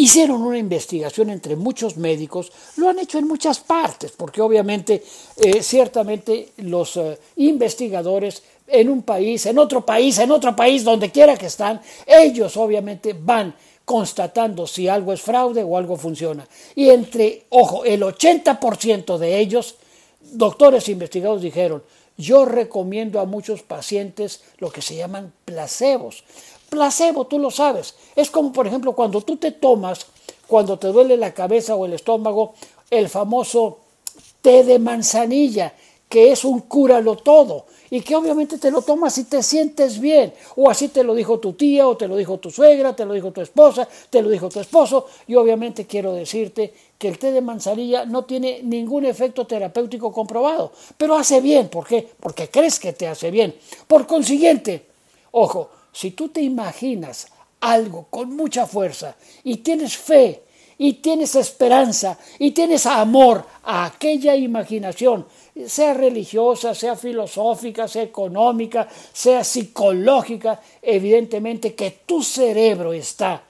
Hicieron 0.00 0.42
una 0.42 0.58
investigación 0.58 1.28
entre 1.28 1.56
muchos 1.56 1.96
médicos, 1.96 2.52
lo 2.76 2.88
han 2.88 3.00
hecho 3.00 3.18
en 3.18 3.26
muchas 3.26 3.58
partes, 3.58 4.12
porque 4.16 4.40
obviamente, 4.40 5.02
eh, 5.36 5.60
ciertamente 5.60 6.50
los 6.58 6.96
eh, 6.98 7.18
investigadores 7.38 8.44
en 8.68 8.90
un 8.90 9.02
país, 9.02 9.44
en 9.46 9.58
otro 9.58 9.84
país, 9.84 10.16
en 10.20 10.30
otro 10.30 10.54
país, 10.54 10.84
donde 10.84 11.10
quiera 11.10 11.36
que 11.36 11.46
están, 11.46 11.80
ellos 12.06 12.56
obviamente 12.56 13.12
van 13.12 13.52
constatando 13.84 14.68
si 14.68 14.86
algo 14.86 15.12
es 15.12 15.20
fraude 15.20 15.64
o 15.64 15.76
algo 15.76 15.96
funciona. 15.96 16.46
Y 16.76 16.90
entre, 16.90 17.46
ojo, 17.48 17.84
el 17.84 18.02
80% 18.02 19.18
de 19.18 19.40
ellos, 19.40 19.78
doctores 20.20 20.88
investigados 20.88 21.42
dijeron, 21.42 21.82
yo 22.16 22.44
recomiendo 22.44 23.18
a 23.18 23.24
muchos 23.24 23.62
pacientes 23.62 24.42
lo 24.58 24.70
que 24.70 24.82
se 24.82 24.94
llaman 24.94 25.32
placebos. 25.44 26.22
Placebo, 26.68 27.26
tú 27.26 27.38
lo 27.38 27.50
sabes. 27.50 27.94
Es 28.14 28.30
como, 28.30 28.52
por 28.52 28.66
ejemplo, 28.66 28.92
cuando 28.92 29.20
tú 29.20 29.36
te 29.36 29.52
tomas, 29.52 30.06
cuando 30.46 30.78
te 30.78 30.88
duele 30.88 31.16
la 31.16 31.32
cabeza 31.32 31.74
o 31.74 31.86
el 31.86 31.94
estómago, 31.94 32.54
el 32.90 33.08
famoso 33.08 33.78
té 34.42 34.64
de 34.64 34.78
manzanilla, 34.78 35.74
que 36.08 36.32
es 36.32 36.44
un 36.44 36.60
cúralo 36.60 37.16
todo 37.16 37.66
y 37.90 38.00
que 38.00 38.14
obviamente 38.16 38.58
te 38.58 38.70
lo 38.70 38.82
tomas 38.82 39.16
y 39.18 39.24
te 39.24 39.42
sientes 39.42 40.00
bien. 40.00 40.32
O 40.56 40.70
así 40.70 40.88
te 40.88 41.04
lo 41.04 41.14
dijo 41.14 41.38
tu 41.38 41.52
tía, 41.54 41.88
o 41.88 41.96
te 41.96 42.08
lo 42.08 42.16
dijo 42.16 42.38
tu 42.38 42.50
suegra, 42.50 42.94
te 42.94 43.04
lo 43.04 43.14
dijo 43.14 43.30
tu 43.30 43.40
esposa, 43.40 43.88
te 44.10 44.22
lo 44.22 44.28
dijo 44.28 44.48
tu 44.48 44.60
esposo. 44.60 45.06
Y 45.26 45.34
obviamente 45.34 45.86
quiero 45.86 46.12
decirte 46.12 46.72
que 46.98 47.08
el 47.08 47.18
té 47.18 47.32
de 47.32 47.40
manzanilla 47.40 48.04
no 48.04 48.24
tiene 48.24 48.62
ningún 48.62 49.04
efecto 49.04 49.46
terapéutico 49.46 50.12
comprobado, 50.12 50.72
pero 50.96 51.16
hace 51.16 51.40
bien. 51.40 51.68
¿Por 51.68 51.86
qué? 51.86 52.06
Porque 52.20 52.50
crees 52.50 52.78
que 52.78 52.92
te 52.92 53.06
hace 53.06 53.30
bien. 53.30 53.54
Por 53.86 54.06
consiguiente, 54.06 54.84
ojo, 55.32 55.70
si 55.98 56.12
tú 56.12 56.28
te 56.28 56.40
imaginas 56.40 57.26
algo 57.58 58.06
con 58.08 58.36
mucha 58.36 58.68
fuerza 58.68 59.16
y 59.42 59.56
tienes 59.56 59.96
fe 59.96 60.44
y 60.78 60.92
tienes 60.92 61.34
esperanza 61.34 62.16
y 62.38 62.52
tienes 62.52 62.86
amor 62.86 63.44
a 63.64 63.86
aquella 63.86 64.36
imaginación, 64.36 65.26
sea 65.66 65.94
religiosa, 65.94 66.72
sea 66.72 66.94
filosófica, 66.94 67.88
sea 67.88 68.04
económica, 68.04 68.88
sea 69.12 69.42
psicológica, 69.42 70.60
evidentemente 70.80 71.74
que 71.74 72.02
tu 72.06 72.22
cerebro 72.22 72.92
está 72.92 73.42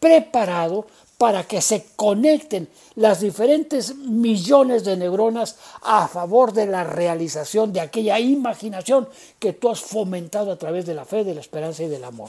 preparado 0.00 0.86
para 1.24 1.44
que 1.44 1.62
se 1.62 1.86
conecten 1.96 2.68
las 2.96 3.20
diferentes 3.20 3.96
millones 3.96 4.84
de 4.84 4.94
neuronas 4.94 5.56
a 5.80 6.06
favor 6.06 6.52
de 6.52 6.66
la 6.66 6.84
realización 6.84 7.72
de 7.72 7.80
aquella 7.80 8.20
imaginación 8.20 9.08
que 9.38 9.54
tú 9.54 9.70
has 9.70 9.80
fomentado 9.80 10.52
a 10.52 10.58
través 10.58 10.84
de 10.84 10.92
la 10.92 11.06
fe, 11.06 11.24
de 11.24 11.32
la 11.32 11.40
esperanza 11.40 11.82
y 11.82 11.88
del 11.88 12.04
amor. 12.04 12.28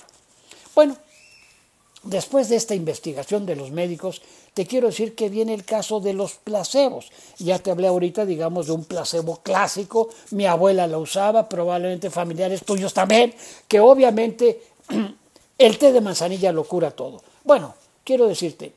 Bueno, 0.73 0.95
después 2.03 2.47
de 2.47 2.55
esta 2.55 2.73
investigación 2.73 3.45
de 3.45 3.57
los 3.57 3.69
médicos, 3.69 4.21
te 4.53 4.65
quiero 4.65 4.87
decir 4.87 5.13
que 5.13 5.27
viene 5.27 5.53
el 5.53 5.65
caso 5.65 5.99
de 5.99 6.13
los 6.13 6.35
placebos. 6.35 7.11
Ya 7.37 7.59
te 7.59 7.71
hablé 7.71 7.87
ahorita, 7.87 8.25
digamos, 8.25 8.67
de 8.67 8.71
un 8.71 8.85
placebo 8.85 9.41
clásico, 9.43 10.07
mi 10.31 10.45
abuela 10.45 10.87
lo 10.87 10.99
usaba, 10.99 11.49
probablemente 11.49 12.09
familiares 12.09 12.63
tuyos 12.63 12.93
también, 12.93 13.35
que 13.67 13.81
obviamente 13.81 14.61
el 15.57 15.77
té 15.77 15.91
de 15.91 15.99
manzanilla 15.99 16.53
lo 16.53 16.63
cura 16.63 16.91
todo. 16.91 17.21
Bueno, 17.43 17.75
quiero 18.05 18.27
decirte, 18.29 18.71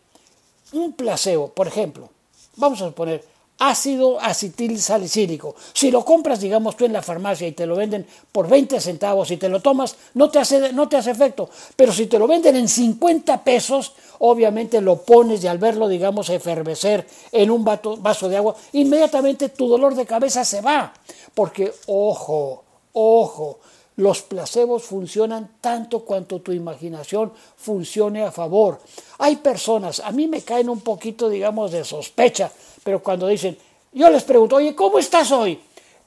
un 0.73 0.93
placebo, 0.93 1.49
por 1.49 1.67
ejemplo, 1.67 2.09
vamos 2.57 2.81
a 2.83 2.87
suponer 2.87 3.25
ácido 3.59 4.21
acetil 4.21 4.81
salicílico. 4.81 5.57
Si 5.73 5.91
lo 5.91 6.05
compras, 6.05 6.41
digamos 6.41 6.77
tú 6.77 6.85
en 6.85 6.93
la 6.93 7.03
farmacia 7.03 7.47
y 7.47 7.53
te 7.53 7.67
lo 7.67 7.77
venden 7.77 8.07
por 8.31 8.49
20 8.49 8.81
centavos 8.81 9.31
y 9.31 9.37
te 9.37 9.49
lo 9.49 9.61
tomas, 9.61 9.97
no 10.15 10.31
te 10.31 10.39
hace, 10.39 10.73
no 10.73 10.89
te 10.89 10.97
hace 10.97 11.11
efecto. 11.11 11.51
Pero 11.75 11.93
si 11.93 12.07
te 12.07 12.19
lo 12.19 12.27
venden 12.27 12.57
en 12.57 12.69
50 12.69 13.43
pesos, 13.43 13.93
obviamente 14.21 14.81
lo 14.81 15.03
pones 15.03 15.43
y 15.43 15.49
al 15.49 15.59
verlo, 15.59 15.89
digamos, 15.89 16.29
efervecer 16.31 17.07
en 17.33 17.51
un 17.51 17.65
vaso 17.65 18.29
de 18.29 18.37
agua, 18.37 18.55
inmediatamente 18.73 19.49
tu 19.49 19.69
dolor 19.69 19.95
de 19.95 20.07
cabeza 20.07 20.45
se 20.45 20.61
va. 20.61 20.93
Porque, 21.35 21.73
ojo, 21.87 22.65
ojo, 22.93 23.59
los 23.99 24.23
placebos 24.23 24.85
funcionan 24.85 25.57
tanto 25.61 26.01
cuanto 26.01 26.41
tu 26.41 26.53
imaginación 26.53 27.33
funcione 27.57 28.23
a 28.23 28.31
favor. 28.31 28.81
Hay 29.19 29.37
personas, 29.37 29.99
a 29.99 30.13
mí 30.13 30.29
me 30.29 30.43
caen 30.43 30.69
un 30.69 30.81
poquito, 30.83 31.29
digamos, 31.29 31.73
de 31.73 31.85
sospecha, 31.85 32.51
pero 32.85 33.03
cuando 33.03 33.27
dicen, 33.27 33.59
yo 33.93 34.09
les 34.09 34.23
pregunto, 34.23 34.57
oye, 34.57 34.77
¿cómo 34.77 35.01
estás 35.01 35.33
hoy? 35.33 35.61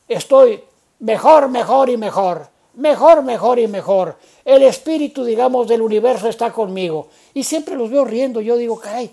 Estoy 0.08 0.64
mejor, 1.00 1.50
mejor 1.50 1.90
y 1.90 1.98
mejor, 1.98 2.48
mejor, 2.76 3.24
mejor 3.24 3.60
y 3.60 3.68
mejor. 3.68 4.16
El 4.46 4.64
espíritu, 4.64 5.26
digamos, 5.26 5.68
del 5.68 5.82
universo 5.82 6.30
está 6.30 6.54
conmigo. 6.54 7.10
Y 7.34 7.44
siempre 7.44 7.76
los 7.76 7.90
veo 7.90 8.06
riendo, 8.06 8.40
yo 8.40 8.56
digo, 8.56 8.80
caray, 8.80 9.12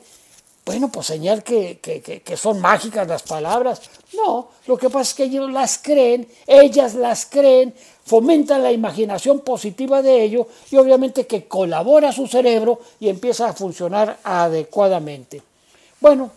bueno, 0.69 0.93
pues 0.93 1.07
señal 1.07 1.43
que, 1.43 1.79
que, 1.79 2.03
que, 2.03 2.37
son 2.37 2.61
mágicas 2.61 3.09
las 3.09 3.23
palabras. 3.23 3.81
No, 4.13 4.49
lo 4.67 4.77
que 4.77 4.91
pasa 4.91 5.01
es 5.01 5.15
que 5.15 5.25
ellos 5.25 5.51
las 5.51 5.79
creen, 5.79 6.29
ellas 6.47 6.95
las 6.95 7.25
creen, 7.25 7.75
fomentan 8.05 8.63
la 8.63 8.71
imaginación 8.71 9.41
positiva 9.41 10.03
de 10.03 10.23
ello 10.23 10.47
y 10.71 10.77
obviamente 10.77 11.27
que 11.27 11.49
colabora 11.49 12.13
su 12.13 12.27
cerebro 12.27 12.81
y 13.01 13.09
empieza 13.09 13.49
a 13.49 13.55
funcionar 13.55 14.19
adecuadamente. 14.23 15.41
Bueno, 16.03 16.33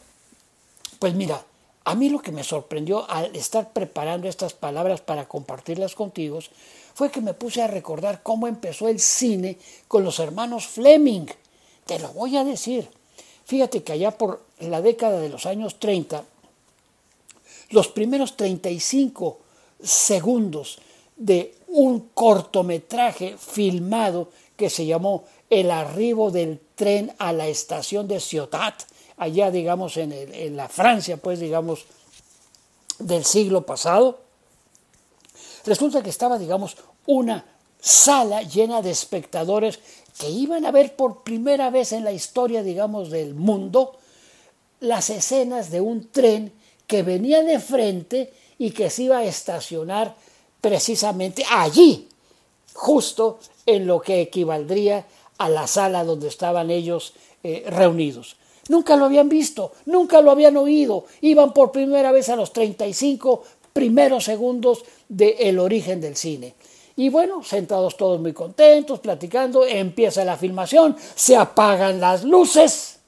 pues 0.98 1.14
mira, 1.14 1.44
a 1.84 1.94
mí 1.96 2.08
lo 2.08 2.22
que 2.22 2.32
me 2.32 2.46
sorprendió 2.46 3.12
al 3.12 3.36
estar 3.36 3.74
preparando 3.74 4.30
estas 4.30 4.54
palabras 4.54 5.02
para 5.02 5.28
compartirlas 5.28 5.94
contigo 5.94 6.40
fue 6.94 7.12
que 7.12 7.20
me 7.20 7.34
puse 7.34 7.64
a 7.64 7.68
recordar 7.68 8.24
cómo 8.24 8.48
empezó 8.48 8.88
el 8.88 9.02
cine 9.02 9.58
con 9.90 10.06
los 10.06 10.20
hermanos 10.20 10.68
Fleming. 10.68 11.26
Te 11.86 12.00
lo 12.00 12.08
voy 12.14 12.38
a 12.38 12.46
decir. 12.46 13.01
Fíjate 13.52 13.84
que 13.84 13.92
allá 13.92 14.12
por 14.12 14.46
la 14.62 14.82
década 14.82 15.20
de 15.20 15.28
los 15.28 15.46
años 15.46 15.78
30, 15.78 16.24
los 17.72 17.90
primeros 17.90 18.38
35 18.38 19.40
segundos 19.84 20.80
de 21.18 21.54
un 21.68 22.12
cortometraje 22.14 23.36
filmado 23.38 24.30
que 24.56 24.70
se 24.70 24.86
llamó 24.86 25.26
El 25.50 25.70
arribo 25.70 26.32
del 26.32 26.62
tren 26.76 27.12
a 27.18 27.34
la 27.34 27.50
estación 27.50 28.08
de 28.08 28.22
Ciotat, 28.22 28.84
allá 29.18 29.52
digamos 29.52 29.98
en, 29.98 30.14
en 30.14 30.56
la 30.56 30.70
Francia, 30.70 31.18
pues 31.18 31.42
digamos, 31.42 31.84
del 33.00 33.26
siglo 33.26 33.66
pasado. 33.66 34.22
Resulta 35.66 36.02
que 36.02 36.10
estaba, 36.10 36.38
digamos, 36.38 36.78
una 37.06 37.44
sala 37.82 38.44
llena 38.44 38.82
de 38.82 38.92
espectadores 38.92 39.80
que 40.18 40.30
iban 40.30 40.66
a 40.66 40.72
ver 40.72 40.96
por 40.96 41.24
primera 41.24 41.70
vez 41.70 41.92
en 41.92 42.04
la 42.04 42.12
historia, 42.12 42.64
digamos, 42.64 43.10
del 43.10 43.34
mundo, 43.34 43.98
las 44.80 45.10
escenas 45.10 45.72
de 45.72 45.82
un 45.82 46.10
tren 46.10 46.52
que 46.88 47.04
venía 47.04 47.44
de 47.44 47.60
frente 47.60 48.34
y 48.58 48.72
que 48.72 48.90
se 48.90 49.04
iba 49.04 49.20
a 49.20 49.24
estacionar 49.24 50.16
precisamente 50.60 51.44
allí, 51.50 52.08
justo 52.74 53.40
en 53.66 53.88
lo 53.88 54.02
que 54.02 54.22
equivaldría 54.22 55.06
a 55.38 55.50
la 55.50 55.68
sala 55.68 56.04
donde 56.04 56.28
estaban 56.28 56.70
ellos 56.70 57.14
eh, 57.44 57.64
reunidos. 57.68 58.36
Nunca 58.70 58.96
lo 58.96 59.06
habían 59.06 59.30
visto, 59.30 59.72
nunca 59.86 60.22
lo 60.22 60.32
habían 60.32 60.56
oído, 60.58 61.06
iban 61.22 61.54
por 61.54 61.72
primera 61.72 62.12
vez 62.12 62.30
a 62.30 62.36
los 62.36 62.54
35 62.54 63.44
primeros 63.74 64.26
segundos 64.26 64.84
del 65.10 65.60
origen 65.60 66.00
del 66.00 66.16
cine. 66.16 66.54
Y 67.02 67.10
bueno, 67.10 67.42
sentados 67.42 67.98
todos 67.98 68.22
muy 68.22 68.32
contentos, 68.32 69.00
platicando, 69.00 69.66
empieza 69.66 70.24
la 70.24 70.38
filmación, 70.38 70.96
se 71.16 71.36
apagan 71.36 72.00
las 72.00 72.24
luces 72.24 73.00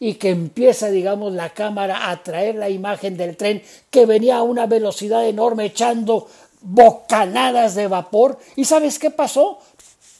y 0.00 0.14
que 0.14 0.30
empieza, 0.30 0.88
digamos, 0.88 1.32
la 1.32 1.50
cámara 1.50 2.10
a 2.10 2.24
traer 2.24 2.56
la 2.56 2.70
imagen 2.70 3.16
del 3.16 3.36
tren 3.36 3.62
que 3.88 4.04
venía 4.04 4.38
a 4.38 4.42
una 4.42 4.66
velocidad 4.66 5.24
enorme 5.28 5.66
echando 5.66 6.26
bocanadas 6.60 7.76
de 7.76 7.86
vapor. 7.86 8.36
¿Y 8.56 8.64
sabes 8.64 8.98
qué 8.98 9.12
pasó? 9.12 9.60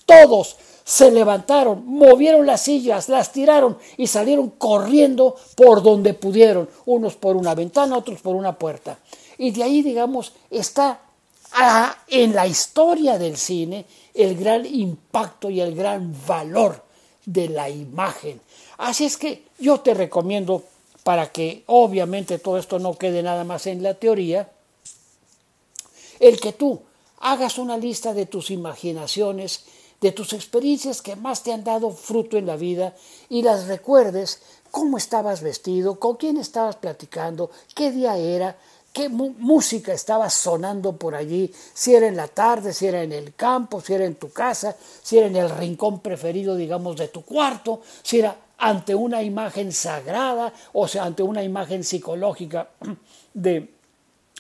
Todos 0.05 0.57
se 0.85 1.11
levantaron, 1.11 1.85
movieron 1.85 2.47
las 2.47 2.61
sillas, 2.61 3.09
las 3.09 3.33
tiraron 3.33 3.77
y 3.97 4.07
salieron 4.07 4.51
corriendo 4.51 5.35
por 5.57 5.83
donde 5.83 6.15
pudieron, 6.15 6.69
unos 6.85 7.17
por 7.17 7.35
una 7.35 7.57
ventana, 7.57 7.99
otros 7.99 8.21
por 8.21 8.37
una 8.37 8.57
puerta. 8.57 9.01
Y 9.37 9.51
de 9.51 9.65
ahí, 9.65 9.83
digamos, 9.83 10.33
está 10.49 11.01
en 12.09 12.35
la 12.35 12.47
historia 12.47 13.19
del 13.19 13.37
cine 13.37 13.87
el 14.15 14.37
gran 14.37 14.67
impacto 14.67 15.51
y 15.51 15.61
el 15.61 15.75
gran 15.75 16.15
valor 16.27 16.83
de 17.25 17.49
la 17.49 17.69
imagen. 17.69 18.41
Así 18.79 19.05
es 19.05 19.17
que 19.17 19.45
yo 19.59 19.81
te 19.81 19.95
recomiendo, 19.95 20.65
para 21.03 21.31
que 21.31 21.63
obviamente 21.67 22.39
todo 22.39 22.59
esto 22.59 22.79
no 22.79 22.97
quede 22.97 23.23
nada 23.23 23.45
más 23.45 23.67
en 23.67 23.83
la 23.83 23.95
teoría, 23.95 24.51
el 26.21 26.41
que 26.41 26.53
tú 26.53 26.81
hagas 27.21 27.59
una 27.59 27.77
lista 27.77 28.15
de 28.15 28.27
tus 28.27 28.51
imaginaciones, 28.51 29.65
de 30.01 30.13
tus 30.13 30.33
experiencias 30.33 31.03
que 31.03 31.17
más 31.17 31.43
te 31.43 31.53
han 31.53 31.65
dado 31.65 31.91
fruto 31.91 32.37
en 32.37 32.47
la 32.47 32.57
vida 32.57 32.95
y 33.29 33.43
las 33.43 33.67
recuerdes 33.67 34.41
cómo 34.71 34.99
estabas 34.99 35.43
vestido, 35.43 35.99
con 35.99 36.17
quién 36.17 36.37
estabas 36.37 36.77
platicando, 36.77 37.51
qué 37.75 37.91
día 37.91 38.17
era, 38.19 38.59
qué 38.97 39.11
música 39.11 39.93
estaba 39.93 40.31
sonando 40.31 40.97
por 40.97 41.15
allí, 41.15 41.53
si 41.75 41.95
era 41.95 42.07
en 42.07 42.17
la 42.17 42.29
tarde, 42.29 42.73
si 42.73 42.87
era 42.87 43.03
en 43.03 43.13
el 43.13 43.35
campo, 43.35 43.83
si 43.83 43.93
era 43.93 44.07
en 44.07 44.15
tu 44.15 44.33
casa, 44.33 44.75
si 45.03 45.19
era 45.19 45.27
en 45.27 45.37
el 45.37 45.51
rincón 45.51 46.01
preferido, 46.01 46.57
digamos, 46.57 46.97
de 46.97 47.09
tu 47.09 47.23
cuarto, 47.23 47.83
si 48.03 48.21
era 48.21 48.35
ante 48.57 48.95
una 48.95 49.23
imagen 49.23 49.71
sagrada 49.71 50.51
o 50.73 50.89
sea, 50.89 51.05
ante 51.05 51.23
una 51.23 51.45
imagen 51.45 51.85
psicológica 51.85 52.71
de 53.35 53.69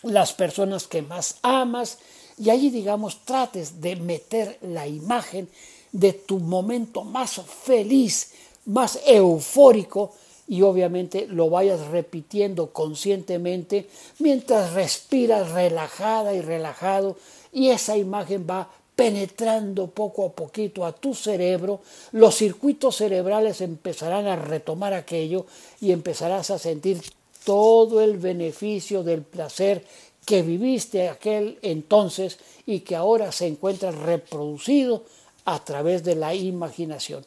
las 0.05 0.33
personas 0.33 0.87
que 0.87 1.03
más 1.03 1.37
amas. 1.43 1.99
Y 2.39 2.49
allí 2.49 2.71
digamos 2.71 3.27
trates 3.27 3.83
de 3.83 3.97
meter 3.97 4.59
la 4.63 4.87
imagen 4.87 5.51
de 5.93 6.15
tu 6.15 6.39
momento 6.39 7.05
más 7.05 7.43
feliz, 7.43 8.33
más 8.65 9.01
eufórico 9.07 10.15
y 10.49 10.63
obviamente 10.63 11.27
lo 11.29 11.51
vayas 11.51 11.89
repitiendo 11.89 12.73
conscientemente 12.73 13.89
mientras 14.19 14.73
respiras 14.73 15.51
relajada 15.53 16.35
y 16.35 16.41
relajado 16.41 17.17
y 17.53 17.69
esa 17.69 17.97
imagen 17.97 18.47
va 18.49 18.71
penetrando 18.95 19.89
poco 19.89 20.25
a 20.25 20.33
poquito 20.33 20.85
a 20.87 20.93
tu 20.93 21.15
cerebro, 21.15 21.81
los 22.13 22.35
circuitos 22.35 22.97
cerebrales 22.97 23.61
empezarán 23.61 24.27
a 24.27 24.37
retomar 24.37 24.95
aquello 24.95 25.45
y 25.81 25.93
empezarás 25.93 26.51
a 26.51 26.59
sentir 26.59 27.03
todo 27.45 28.01
el 28.01 28.17
beneficio 28.17 29.03
del 29.03 29.23
placer 29.23 29.85
que 30.25 30.43
viviste 30.43 31.09
aquel 31.09 31.59
entonces 31.63 32.39
y 32.65 32.81
que 32.81 32.97
ahora 32.97 33.31
se 33.33 33.47
encuentra 33.47 33.91
reproducido 33.91 35.05
a 35.45 35.63
través 35.63 36.03
de 36.03 36.17
la 36.17 36.35
imaginación. 36.35 37.25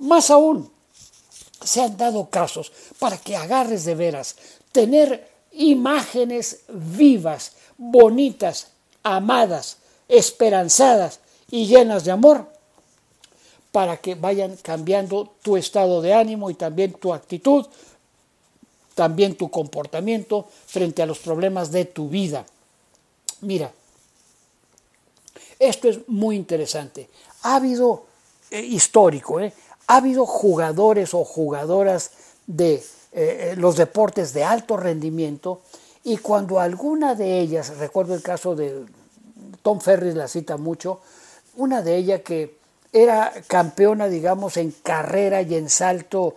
Más 0.00 0.30
aún, 0.30 0.70
se 1.62 1.80
han 1.80 1.96
dado 1.96 2.30
casos 2.30 2.72
para 2.98 3.18
que 3.18 3.36
agarres 3.36 3.84
de 3.84 3.94
veras, 3.94 4.36
tener 4.72 5.28
imágenes 5.52 6.60
vivas, 6.68 7.52
bonitas, 7.76 8.68
amadas, 9.02 9.78
esperanzadas 10.08 11.20
y 11.50 11.66
llenas 11.66 12.04
de 12.04 12.12
amor, 12.12 12.46
para 13.72 13.98
que 13.98 14.14
vayan 14.14 14.56
cambiando 14.56 15.34
tu 15.42 15.56
estado 15.56 16.00
de 16.00 16.14
ánimo 16.14 16.50
y 16.50 16.54
también 16.54 16.92
tu 16.94 17.12
actitud, 17.12 17.66
también 18.94 19.36
tu 19.36 19.50
comportamiento 19.50 20.48
frente 20.66 21.02
a 21.02 21.06
los 21.06 21.18
problemas 21.18 21.70
de 21.70 21.84
tu 21.84 22.08
vida. 22.08 22.44
Mira, 23.42 23.72
esto 25.58 25.88
es 25.88 26.08
muy 26.08 26.36
interesante. 26.36 27.08
Ha 27.42 27.56
habido, 27.56 28.06
eh, 28.50 28.60
histórico, 28.60 29.40
eh, 29.40 29.52
ha 29.88 29.96
habido 29.96 30.24
jugadores 30.24 31.12
o 31.14 31.24
jugadoras 31.24 32.12
de 32.46 32.82
eh, 33.12 33.54
los 33.56 33.76
deportes 33.76 34.32
de 34.32 34.44
alto 34.44 34.76
rendimiento 34.76 35.62
y 36.04 36.18
cuando 36.18 36.60
alguna 36.60 37.16
de 37.16 37.40
ellas, 37.40 37.76
recuerdo 37.78 38.14
el 38.14 38.22
caso 38.22 38.54
de 38.54 38.86
Tom 39.62 39.80
Ferris 39.80 40.14
la 40.14 40.28
cita 40.28 40.56
mucho, 40.56 41.00
una 41.56 41.82
de 41.82 41.96
ellas 41.96 42.20
que 42.22 42.56
era 42.92 43.32
campeona, 43.48 44.06
digamos, 44.06 44.56
en 44.56 44.70
carrera 44.70 45.42
y 45.42 45.56
en 45.56 45.68
salto 45.68 46.36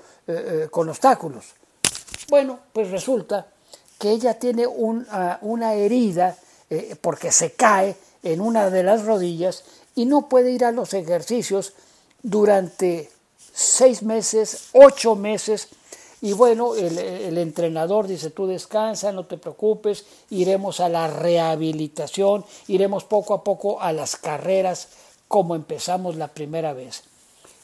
con 0.69 0.89
obstáculos. 0.89 1.45
Bueno, 2.29 2.59
pues 2.73 2.89
resulta 2.89 3.47
que 4.01 4.09
ella 4.09 4.33
tiene 4.39 4.65
ah, 5.11 5.37
una 5.41 5.73
herida 5.75 6.35
eh, 6.69 6.95
porque 6.99 7.31
se 7.31 7.51
cae 7.51 7.95
en 8.23 8.41
una 8.41 8.69
de 8.69 8.81
las 8.81 9.05
rodillas 9.05 9.63
y 9.93 10.05
no 10.05 10.27
puede 10.27 10.51
ir 10.51 10.65
a 10.65 10.71
los 10.71 10.93
ejercicios 10.93 11.73
durante 12.23 13.11
seis 13.53 14.03
meses, 14.03 14.69
ocho 14.73 15.15
meses. 15.15 15.69
Y 16.21 16.33
bueno, 16.33 16.75
el, 16.75 17.37
entrenador 17.37 18.07
dice, 18.07 18.29
tú 18.29 18.45
descansa, 18.45 19.11
no 19.11 19.25
te 19.25 19.37
preocupes, 19.37 20.05
iremos 20.29 20.79
a 20.79 20.87
la 20.87 21.07
rehabilitación, 21.07 22.45
iremos 22.67 23.03
poco 23.03 23.33
a 23.33 23.43
poco 23.43 23.81
a 23.81 23.91
las 23.91 24.17
carreras 24.17 24.89
como 25.27 25.55
empezamos 25.55 26.17
la 26.17 26.27
primera 26.27 26.73
vez. 26.73 27.03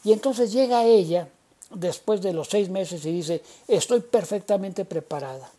Y 0.04 0.12
entonces 0.12 0.52
llega 0.52 0.86
ella 0.86 1.28
después 1.70 2.22
de 2.22 2.34
los 2.34 2.48
seis 2.48 2.70
meses 2.70 3.06
y 3.06 3.12
dice, 3.12 3.44
estoy 3.68 4.00
perfectamente 4.00 4.86
preparada. 4.86 5.52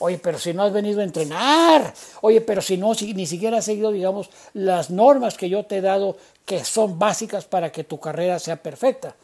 Oye, 0.00 0.18
pero 0.18 0.38
si 0.38 0.52
no 0.52 0.64
has 0.64 0.72
venido 0.72 1.00
a 1.00 1.04
entrenar, 1.04 1.94
oye, 2.20 2.40
pero 2.40 2.60
si 2.60 2.76
no, 2.76 2.94
si, 2.94 3.14
ni 3.14 3.26
siquiera 3.26 3.58
has 3.58 3.64
seguido, 3.64 3.92
digamos, 3.92 4.28
las 4.52 4.90
normas 4.90 5.36
que 5.36 5.48
yo 5.48 5.64
te 5.64 5.78
he 5.78 5.80
dado, 5.80 6.16
que 6.44 6.64
son 6.64 6.98
básicas 6.98 7.44
para 7.44 7.70
que 7.70 7.84
tu 7.84 8.00
carrera 8.00 8.38
sea 8.38 8.56
perfecta. 8.56 9.14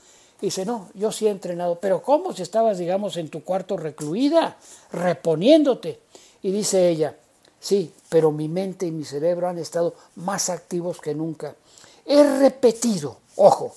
Dice, 0.47 0.65
no, 0.65 0.89
yo 0.95 1.13
sí 1.13 1.27
he 1.27 1.31
entrenado, 1.31 1.79
pero 1.79 2.03
¿cómo 2.03 2.33
si 2.33 2.43
estabas, 2.43 2.79
digamos, 2.79 3.17
en 3.17 3.29
tu 3.29 3.43
cuarto 3.43 3.77
recluida, 3.77 4.57
reponiéndote? 4.93 6.01
Y 6.43 6.51
dice 6.51 6.89
ella, 6.89 7.15
sí, 7.61 7.93
pero 8.09 8.33
mi 8.33 8.49
mente 8.49 8.87
y 8.87 8.91
mi 8.91 9.05
cerebro 9.05 9.49
han 9.49 9.59
estado 9.59 9.95
más 10.17 10.49
activos 10.49 11.01
que 11.01 11.15
nunca. 11.15 11.55
He 12.07 12.23
repetido, 12.39 13.19
ojo, 13.37 13.75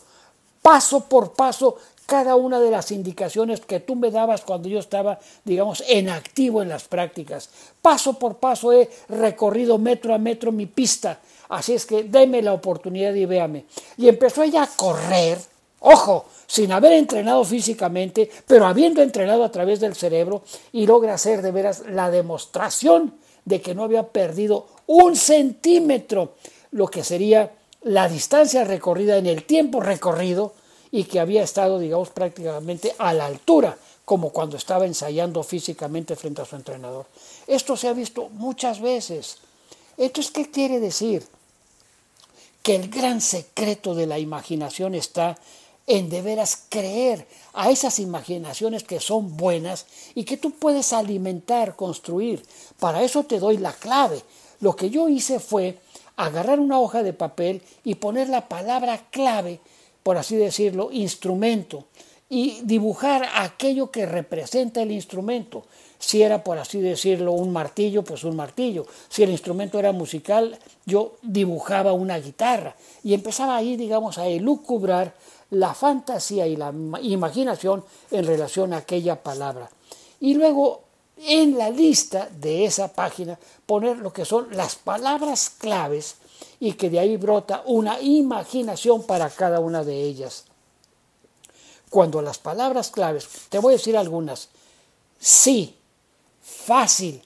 paso 0.61 1.01
por 1.05 1.33
paso 1.33 1.77
cada 2.05 2.35
una 2.35 2.59
de 2.59 2.71
las 2.71 2.91
indicaciones 2.91 3.61
que 3.61 3.79
tú 3.79 3.95
me 3.95 4.11
dabas 4.11 4.41
cuando 4.41 4.67
yo 4.67 4.79
estaba, 4.79 5.19
digamos, 5.43 5.83
en 5.87 6.09
activo 6.09 6.61
en 6.61 6.69
las 6.69 6.83
prácticas. 6.83 7.49
Paso 7.81 8.19
por 8.19 8.37
paso 8.37 8.73
he 8.73 8.89
recorrido 9.09 9.77
metro 9.77 10.13
a 10.13 10.17
metro 10.17 10.51
mi 10.51 10.65
pista. 10.65 11.19
Así 11.49 11.73
es 11.73 11.85
que 11.85 12.03
deme 12.03 12.41
la 12.41 12.53
oportunidad 12.53 13.13
y 13.13 13.25
véame. 13.25 13.65
Y 13.97 14.07
empezó 14.07 14.43
ella 14.43 14.63
a 14.63 14.67
correr, 14.67 15.37
ojo, 15.83 16.25
sin 16.47 16.71
haber 16.71 16.93
entrenado 16.93 17.43
físicamente, 17.43 18.29
pero 18.47 18.65
habiendo 18.65 19.01
entrenado 19.01 19.43
a 19.43 19.51
través 19.51 19.79
del 19.79 19.95
cerebro, 19.95 20.43
y 20.71 20.85
logra 20.85 21.13
hacer 21.13 21.41
de 21.41 21.51
veras 21.51 21.83
la 21.89 22.09
demostración 22.09 23.15
de 23.45 23.61
que 23.61 23.75
no 23.75 23.83
había 23.83 24.07
perdido 24.07 24.67
un 24.87 25.15
centímetro, 25.15 26.35
lo 26.71 26.87
que 26.87 27.03
sería 27.03 27.51
la 27.81 28.07
distancia 28.07 28.63
recorrida 28.63 29.17
en 29.17 29.27
el 29.27 29.43
tiempo 29.43 29.81
recorrido, 29.81 30.53
y 30.91 31.05
que 31.05 31.19
había 31.19 31.43
estado, 31.43 31.79
digamos, 31.79 32.11
prácticamente 32.11 32.95
a 32.99 33.13
la 33.13 33.25
altura, 33.25 33.75
como 34.05 34.29
cuando 34.29 34.57
estaba 34.57 34.85
ensayando 34.85 35.41
físicamente 35.43 36.15
frente 36.15 36.43
a 36.43 36.45
su 36.45 36.55
entrenador. 36.55 37.07
Esto 37.47 37.75
se 37.75 37.87
ha 37.87 37.93
visto 37.93 38.29
muchas 38.29 38.79
veces. 38.79 39.39
Entonces, 39.97 40.31
¿qué 40.31 40.51
quiere 40.51 40.79
decir? 40.79 41.25
Que 42.61 42.75
el 42.75 42.89
gran 42.89 43.21
secreto 43.21 43.95
de 43.95 44.05
la 44.05 44.19
imaginación 44.19 44.93
está 44.93 45.37
en 45.87 46.09
de 46.09 46.21
veras 46.21 46.63
creer 46.69 47.27
a 47.53 47.69
esas 47.69 47.99
imaginaciones 47.99 48.83
que 48.83 48.99
son 48.99 49.37
buenas 49.37 49.85
y 50.15 50.23
que 50.23 50.37
tú 50.37 50.51
puedes 50.51 50.93
alimentar, 50.93 51.75
construir. 51.75 52.43
Para 52.79 53.03
eso 53.03 53.23
te 53.23 53.39
doy 53.39 53.57
la 53.57 53.73
clave. 53.73 54.21
Lo 54.59 54.75
que 54.75 54.89
yo 54.89 55.09
hice 55.09 55.39
fue 55.39 55.79
agarrar 56.15 56.59
una 56.59 56.79
hoja 56.79 57.03
de 57.03 57.13
papel 57.13 57.61
y 57.83 57.95
poner 57.95 58.29
la 58.29 58.47
palabra 58.47 59.07
clave 59.09 59.59
por 60.03 60.17
así 60.17 60.35
decirlo, 60.35 60.89
instrumento 60.91 61.85
y 62.29 62.59
dibujar 62.63 63.27
aquello 63.35 63.89
que 63.89 64.05
representa 64.05 64.81
el 64.81 64.91
instrumento. 64.91 65.65
Si 65.97 66.21
era, 66.21 66.43
por 66.43 66.57
así 66.57 66.81
decirlo, 66.81 67.31
un 67.31 67.53
martillo, 67.53 68.03
pues 68.03 68.25
un 68.25 68.35
martillo. 68.35 68.85
Si 69.07 69.23
el 69.23 69.29
instrumento 69.29 69.79
era 69.79 69.93
musical, 69.93 70.59
yo 70.85 71.13
dibujaba 71.21 71.93
una 71.93 72.19
guitarra 72.19 72.75
y 73.03 73.13
empezaba 73.13 73.55
ahí, 73.55 73.77
digamos, 73.77 74.17
a 74.17 74.27
elucubrar 74.27 75.15
la 75.53 75.73
fantasía 75.73 76.47
y 76.47 76.55
la 76.55 76.73
imaginación 77.01 77.83
en 78.11 78.25
relación 78.25 78.73
a 78.73 78.77
aquella 78.77 79.21
palabra. 79.21 79.69
Y 80.19 80.33
luego 80.33 80.81
en 81.17 81.57
la 81.57 81.69
lista 81.69 82.27
de 82.31 82.65
esa 82.65 82.91
página 82.91 83.37
poner 83.65 83.97
lo 83.97 84.11
que 84.11 84.25
son 84.25 84.47
las 84.51 84.75
palabras 84.75 85.51
claves 85.51 86.15
y 86.59 86.73
que 86.73 86.89
de 86.89 86.99
ahí 86.99 87.17
brota 87.17 87.63
una 87.65 87.99
imaginación 88.01 89.03
para 89.03 89.29
cada 89.29 89.59
una 89.59 89.83
de 89.83 90.01
ellas. 90.01 90.45
Cuando 91.89 92.21
las 92.21 92.39
palabras 92.39 92.89
claves, 92.89 93.27
te 93.49 93.59
voy 93.59 93.73
a 93.73 93.77
decir 93.77 93.95
algunas, 93.95 94.49
sí, 95.19 95.75
fácil, 96.41 97.21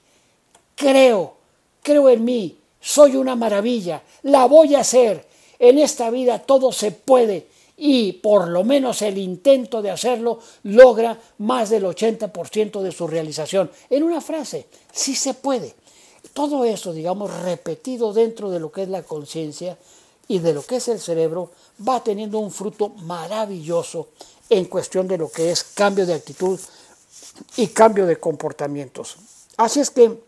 creo, 0.74 1.34
creo 1.82 2.10
en 2.10 2.24
mí, 2.24 2.58
soy 2.80 3.16
una 3.16 3.34
maravilla, 3.36 4.02
la 4.22 4.44
voy 4.44 4.74
a 4.74 4.80
hacer, 4.80 5.26
en 5.58 5.78
esta 5.78 6.10
vida 6.10 6.40
todo 6.40 6.72
se 6.72 6.92
puede 6.92 7.48
y 7.78 8.12
por 8.14 8.48
lo 8.48 8.64
menos 8.64 9.02
el 9.02 9.16
intento 9.18 9.80
de 9.80 9.92
hacerlo 9.92 10.40
logra 10.64 11.18
más 11.38 11.70
del 11.70 11.84
80% 11.84 12.82
de 12.82 12.90
su 12.90 13.06
realización. 13.06 13.70
En 13.88 14.02
una 14.02 14.20
frase, 14.20 14.66
sí 14.92 15.14
se 15.14 15.34
puede. 15.34 15.74
Todo 16.34 16.64
eso, 16.64 16.92
digamos, 16.92 17.32
repetido 17.42 18.12
dentro 18.12 18.50
de 18.50 18.58
lo 18.58 18.72
que 18.72 18.82
es 18.82 18.88
la 18.88 19.04
conciencia 19.04 19.78
y 20.26 20.40
de 20.40 20.52
lo 20.52 20.62
que 20.62 20.76
es 20.76 20.88
el 20.88 20.98
cerebro, 20.98 21.52
va 21.86 22.02
teniendo 22.02 22.40
un 22.40 22.50
fruto 22.50 22.88
maravilloso 22.88 24.08
en 24.50 24.64
cuestión 24.64 25.06
de 25.06 25.16
lo 25.16 25.30
que 25.30 25.52
es 25.52 25.62
cambio 25.62 26.04
de 26.04 26.14
actitud 26.14 26.58
y 27.56 27.68
cambio 27.68 28.06
de 28.06 28.18
comportamientos. 28.18 29.16
Así 29.56 29.78
es 29.78 29.90
que 29.90 30.20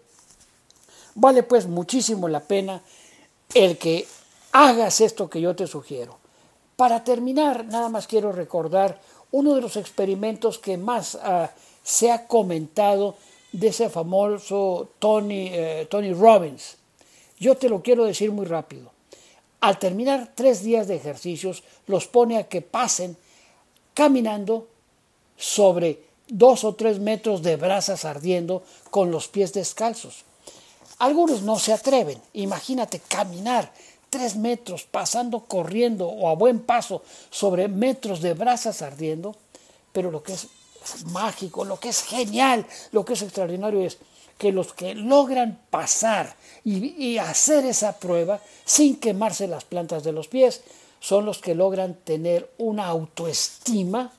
vale 1.16 1.42
pues 1.42 1.66
muchísimo 1.66 2.28
la 2.28 2.40
pena 2.40 2.80
el 3.54 3.76
que 3.76 4.06
hagas 4.52 5.00
esto 5.00 5.28
que 5.28 5.40
yo 5.40 5.56
te 5.56 5.66
sugiero. 5.66 6.19
Para 6.80 7.04
terminar, 7.04 7.66
nada 7.66 7.90
más 7.90 8.06
quiero 8.06 8.32
recordar 8.32 8.98
uno 9.32 9.54
de 9.54 9.60
los 9.60 9.76
experimentos 9.76 10.58
que 10.58 10.78
más 10.78 11.14
ah, 11.22 11.50
se 11.82 12.10
ha 12.10 12.26
comentado 12.26 13.16
de 13.52 13.68
ese 13.68 13.90
famoso 13.90 14.88
Tony, 14.98 15.50
eh, 15.52 15.86
Tony 15.90 16.14
Robbins. 16.14 16.78
Yo 17.38 17.54
te 17.58 17.68
lo 17.68 17.82
quiero 17.82 18.06
decir 18.06 18.32
muy 18.32 18.46
rápido. 18.46 18.92
Al 19.60 19.78
terminar 19.78 20.32
tres 20.34 20.62
días 20.62 20.88
de 20.88 20.96
ejercicios, 20.96 21.64
los 21.86 22.06
pone 22.06 22.38
a 22.38 22.48
que 22.48 22.62
pasen 22.62 23.14
caminando 23.92 24.66
sobre 25.36 26.02
dos 26.28 26.64
o 26.64 26.76
tres 26.76 26.98
metros 26.98 27.42
de 27.42 27.56
brasas 27.56 28.06
ardiendo 28.06 28.62
con 28.90 29.10
los 29.10 29.28
pies 29.28 29.52
descalzos. 29.52 30.24
Algunos 30.98 31.42
no 31.42 31.58
se 31.58 31.74
atreven. 31.74 32.18
Imagínate 32.32 33.00
caminar 33.00 33.70
tres 34.10 34.36
metros, 34.36 34.84
pasando 34.84 35.40
corriendo 35.46 36.08
o 36.08 36.28
a 36.28 36.34
buen 36.34 36.60
paso 36.60 37.02
sobre 37.30 37.68
metros 37.68 38.20
de 38.20 38.34
brasas 38.34 38.82
ardiendo. 38.82 39.36
Pero 39.92 40.10
lo 40.10 40.22
que 40.22 40.34
es 40.34 40.48
mágico, 41.06 41.64
lo 41.64 41.78
que 41.78 41.88
es 41.88 42.02
genial, 42.02 42.66
lo 42.92 43.04
que 43.04 43.14
es 43.14 43.22
extraordinario 43.22 43.80
es 43.80 43.98
que 44.36 44.52
los 44.52 44.72
que 44.72 44.94
logran 44.94 45.60
pasar 45.70 46.34
y, 46.64 46.94
y, 47.02 47.18
hacer 47.18 47.66
esa 47.66 47.98
prueba 47.98 48.40
sin 48.64 48.96
quemarse 48.96 49.46
las 49.46 49.64
plantas 49.64 50.02
de 50.02 50.12
los 50.12 50.28
pies 50.28 50.62
son 50.98 51.26
los 51.26 51.38
que 51.38 51.54
logran 51.54 51.94
tener 51.94 52.50
una 52.58 52.86
autoestima, 52.86 54.12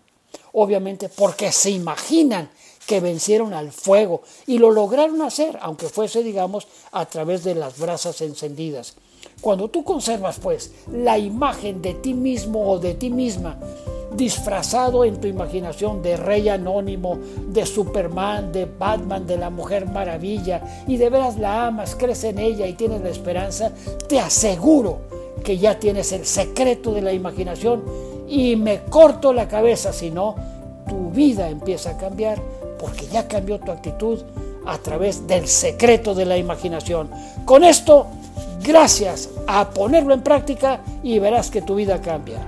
obviamente 0.54 1.10
porque 1.10 1.52
se 1.52 1.72
imaginan 1.72 2.50
que 2.92 3.00
vencieron 3.00 3.54
al 3.54 3.72
fuego 3.72 4.22
y 4.46 4.58
lo 4.58 4.70
lograron 4.70 5.22
hacer, 5.22 5.58
aunque 5.62 5.88
fuese, 5.88 6.24
digamos, 6.24 6.68
a 6.92 7.06
través 7.06 7.42
de 7.46 7.56
las 7.56 7.80
brasas 7.80 8.20
encendidas. 8.20 8.96
Cuando 9.40 9.70
tú 9.70 9.86
conservas, 9.86 10.42
pues, 10.42 10.74
la 10.92 11.18
imagen 11.18 11.82
de 11.82 11.94
ti 11.94 12.14
mismo 12.14 12.70
o 12.70 12.80
de 12.80 12.96
ti 12.96 13.10
misma, 13.10 13.58
disfrazado 14.14 15.06
en 15.06 15.22
tu 15.22 15.28
imaginación 15.30 16.02
de 16.02 16.18
rey 16.18 16.50
anónimo, 16.50 17.18
de 17.48 17.66
Superman, 17.66 18.52
de 18.52 18.66
Batman, 18.66 19.26
de 19.26 19.38
la 19.38 19.50
Mujer 19.50 19.86
Maravilla, 19.86 20.84
y 20.86 20.98
de 20.98 21.10
veras 21.10 21.38
la 21.38 21.68
amas, 21.68 21.96
crees 21.98 22.26
en 22.26 22.40
ella 22.40 22.68
y 22.68 22.74
tienes 22.74 23.00
la 23.00 23.10
esperanza, 23.10 23.72
te 24.10 24.20
aseguro 24.20 24.98
que 25.46 25.58
ya 25.58 25.80
tienes 25.80 26.12
el 26.12 26.26
secreto 26.26 26.92
de 26.92 27.04
la 27.04 27.14
imaginación 27.14 27.86
y 28.28 28.58
me 28.58 28.82
corto 28.84 29.32
la 29.32 29.48
cabeza 29.48 29.94
si 29.94 30.12
no, 30.12 30.36
tu 30.90 31.10
vida 31.12 31.48
empieza 31.48 31.92
a 31.92 31.98
cambiar 31.98 32.42
porque 32.82 33.06
ya 33.08 33.28
cambió 33.28 33.60
tu 33.60 33.72
actitud 33.72 34.20
a 34.66 34.78
través 34.80 35.28
del 35.28 35.48
secreto 35.48 36.16
de 36.16 36.26
la 36.26 36.38
imaginación. 36.38 37.10
Con 37.46 37.64
esto, 37.64 38.08
gracias 38.62 39.30
a 39.48 39.70
ponerlo 39.70 40.16
en 40.16 40.22
práctica 40.22 40.82
y 41.04 41.20
verás 41.20 41.52
que 41.52 41.62
tu 41.62 41.76
vida 41.76 42.02
cambia. 42.02 42.40